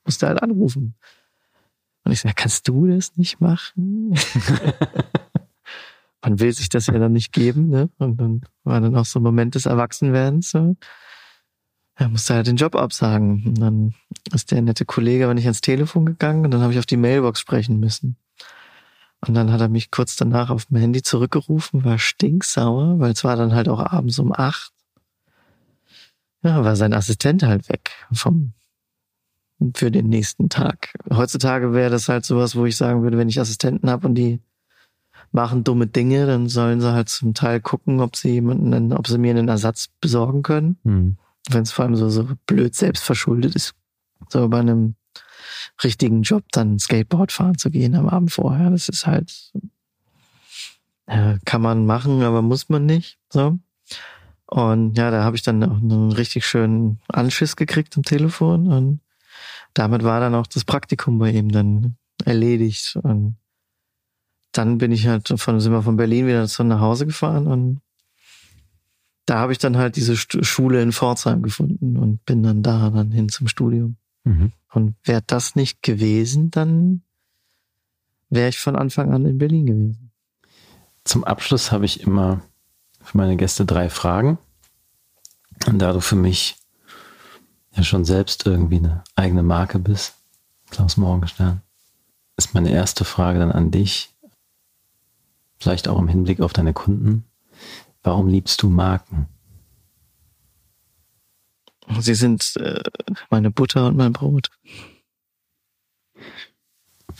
[0.05, 0.95] musst du halt anrufen.
[2.05, 4.15] Und ich so, ja, kannst du das nicht machen?
[6.23, 7.91] Man will sich das ja dann nicht geben, ne?
[7.99, 10.77] Und dann war dann auch so ein Moment des Erwachsenwerdens, so
[12.03, 13.45] er musste halt den Job absagen.
[13.47, 13.95] Und dann
[14.33, 16.97] ist der nette Kollege aber nicht ans Telefon gegangen und dann habe ich auf die
[16.97, 18.17] Mailbox sprechen müssen.
[19.25, 23.23] Und dann hat er mich kurz danach auf dem Handy zurückgerufen, war stinksauer, weil es
[23.23, 24.73] war dann halt auch abends um acht.
[26.43, 28.53] Ja, war sein Assistent halt weg vom,
[29.77, 30.93] für den nächsten Tag.
[31.09, 34.41] Heutzutage wäre das halt sowas, wo ich sagen würde, wenn ich Assistenten habe und die
[35.31, 39.19] machen dumme Dinge, dann sollen sie halt zum Teil gucken, ob sie jemanden, ob sie
[39.19, 40.79] mir einen Ersatz besorgen können.
[40.83, 41.17] Mhm
[41.51, 43.75] wenn es vor allem so, so blöd selbst verschuldet ist,
[44.29, 44.95] so bei einem
[45.83, 48.71] richtigen Job dann Skateboard fahren zu gehen am Abend vorher.
[48.71, 49.53] Das ist halt,
[51.09, 53.19] ja, kann man machen, aber muss man nicht.
[53.31, 53.59] So.
[54.47, 59.01] Und ja, da habe ich dann auch einen richtig schönen Anschiss gekriegt am Telefon und
[59.75, 62.99] damit war dann auch das Praktikum bei ihm dann erledigt.
[63.03, 63.37] Und
[64.53, 67.81] dann bin ich halt von, sind wir von Berlin wieder zu nach Hause gefahren und
[69.27, 73.11] da habe ich dann halt diese Schule in Pforzheim gefunden und bin dann da dann
[73.13, 73.97] hin zum Studium.
[74.25, 74.53] Mhm.
[74.73, 77.03] Und wäre das nicht gewesen, dann
[78.31, 80.11] wäre ich von Anfang an in Berlin gewesen.
[81.05, 82.43] Zum Abschluss habe ich immer
[83.01, 84.39] für meine Gäste drei Fragen.
[85.67, 86.57] Und da du für mich
[87.73, 90.15] ja schon selbst irgendwie eine eigene Marke bist,
[90.71, 91.63] Klaus Morgenstern,
[92.37, 94.15] ist meine erste Frage dann an dich,
[95.59, 97.25] vielleicht auch im Hinblick auf deine Kunden.
[98.03, 99.29] Warum liebst du Marken?
[102.01, 102.83] Sie sind äh,
[103.31, 104.51] meine Butter und mein Brot.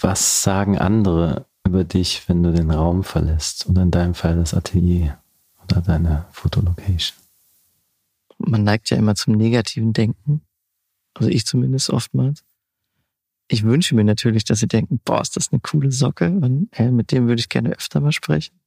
[0.01, 4.55] Was sagen andere über dich, wenn du den Raum verlässt oder in deinem Fall das
[4.55, 5.21] Atelier
[5.63, 7.17] oder deine Fotolocation?
[8.39, 10.43] Man neigt ja immer zum negativen Denken.
[11.15, 12.43] Also ich zumindest oftmals.
[13.49, 16.91] Ich wünsche mir natürlich, dass sie denken, boah, ist das eine coole Socke und äh,
[16.91, 18.62] mit dem würde ich gerne öfter mal sprechen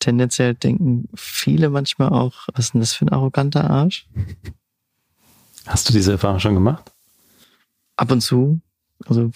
[0.00, 4.08] tendenziell denken viele manchmal auch, was ist denn das für ein arroganter Arsch?
[5.66, 6.92] Hast du diese Erfahrung schon gemacht?
[7.96, 8.60] Ab und zu.
[9.06, 9.30] Also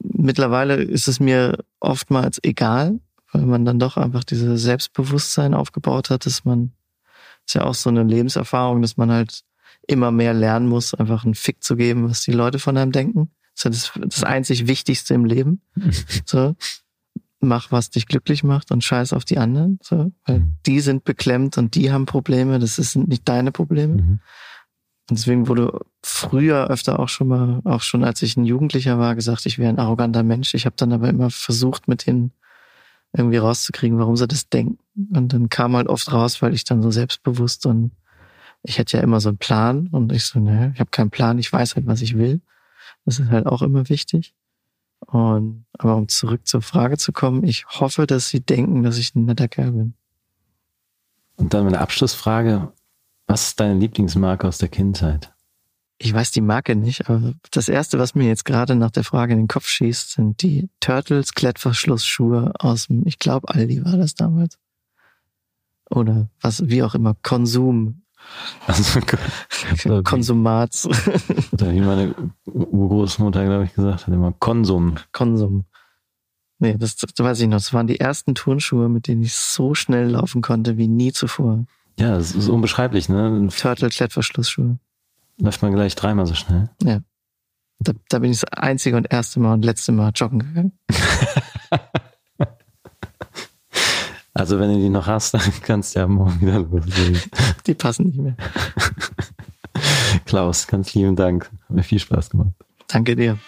[0.00, 3.00] mittlerweile ist es mir oftmals egal,
[3.32, 6.72] weil man dann doch einfach dieses Selbstbewusstsein aufgebaut hat, dass man,
[7.46, 9.42] ist ja auch so eine Lebenserfahrung, dass man halt
[9.88, 13.30] immer mehr lernen muss, einfach einen Fick zu geben, was die Leute von einem denken.
[13.56, 15.62] Das ist das, das einzig Wichtigste im Leben.
[16.24, 16.54] So
[17.42, 19.78] mach, was dich glücklich macht und scheiß auf die anderen.
[19.82, 20.56] So, weil mhm.
[20.66, 22.58] die sind beklemmt und die haben Probleme.
[22.58, 24.02] Das sind nicht deine Probleme.
[24.02, 24.20] Mhm.
[25.10, 29.14] Und deswegen wurde früher öfter auch schon mal, auch schon als ich ein Jugendlicher war,
[29.14, 30.54] gesagt, ich wäre ein arroganter Mensch.
[30.54, 32.32] Ich habe dann aber immer versucht, mit denen
[33.12, 34.78] irgendwie rauszukriegen, warum sie das denken.
[35.12, 37.92] Und dann kam halt oft raus, weil ich dann so selbstbewusst und
[38.62, 41.38] ich hätte ja immer so einen Plan und ich so, ne, ich habe keinen Plan,
[41.38, 42.40] ich weiß halt, was ich will.
[43.04, 44.34] Das ist halt auch immer wichtig.
[45.06, 49.14] Und, aber um zurück zur Frage zu kommen, ich hoffe, dass Sie denken, dass ich
[49.14, 49.94] ein netter Kerl bin.
[51.36, 52.72] Und dann meine Abschlussfrage.
[53.26, 55.32] Was ist deine Lieblingsmarke aus der Kindheit?
[55.98, 59.34] Ich weiß die Marke nicht, aber das erste, was mir jetzt gerade nach der Frage
[59.34, 64.14] in den Kopf schießt, sind die Turtles Klettverschlussschuhe aus dem, ich glaube, Aldi war das
[64.14, 64.58] damals.
[65.88, 68.02] Oder was, wie auch immer, Konsum
[68.66, 70.86] also, Konsumats.
[71.52, 72.14] Oder wie meine
[72.46, 74.96] Urgroßmutter, glaube ich, gesagt hat, immer Konsum.
[75.12, 75.64] Konsum.
[76.58, 77.56] Nee, das, das weiß ich noch.
[77.56, 81.64] Das waren die ersten Turnschuhe, mit denen ich so schnell laufen konnte wie nie zuvor.
[81.98, 83.48] Ja, das ist unbeschreiblich, ne?
[83.56, 84.78] Turtle-Klettverschlussschuhe.
[85.38, 86.70] Läuft man gleich dreimal so schnell.
[86.82, 87.00] Ja.
[87.80, 90.78] Da, da bin ich das einzige und erste Mal und letzte Mal joggen gegangen.
[94.34, 97.20] Also wenn du die noch hast, dann kannst du ja morgen wieder loslegen.
[97.66, 98.36] Die passen nicht mehr.
[100.24, 101.44] Klaus, ganz lieben Dank.
[101.44, 102.50] Hat mir viel Spaß gemacht.
[102.88, 103.38] Danke dir.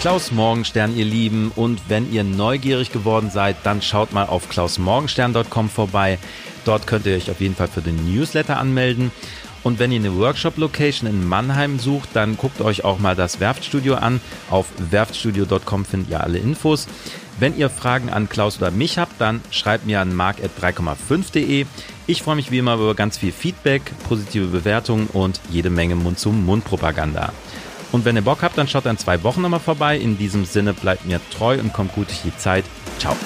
[0.00, 1.50] Klaus Morgenstern, ihr Lieben.
[1.54, 6.18] Und wenn ihr neugierig geworden seid, dann schaut mal auf klausmorgenstern.com vorbei.
[6.64, 9.10] Dort könnt ihr euch auf jeden Fall für den Newsletter anmelden.
[9.66, 13.96] Und wenn ihr eine Workshop-Location in Mannheim sucht, dann guckt euch auch mal das Werftstudio
[13.96, 14.20] an.
[14.48, 16.86] Auf werftstudio.com findet ihr alle Infos.
[17.40, 21.66] Wenn ihr Fragen an Klaus oder mich habt, dann schreibt mir an mark.3,5.de.
[22.06, 27.32] Ich freue mich wie immer über ganz viel Feedback, positive Bewertungen und jede Menge Mund-zu-Mund-Propaganda.
[27.90, 29.98] Und wenn ihr Bock habt, dann schaut in zwei Wochen nochmal vorbei.
[29.98, 32.64] In diesem Sinne bleibt mir treu und kommt gut durch die Zeit.
[33.00, 33.16] Ciao.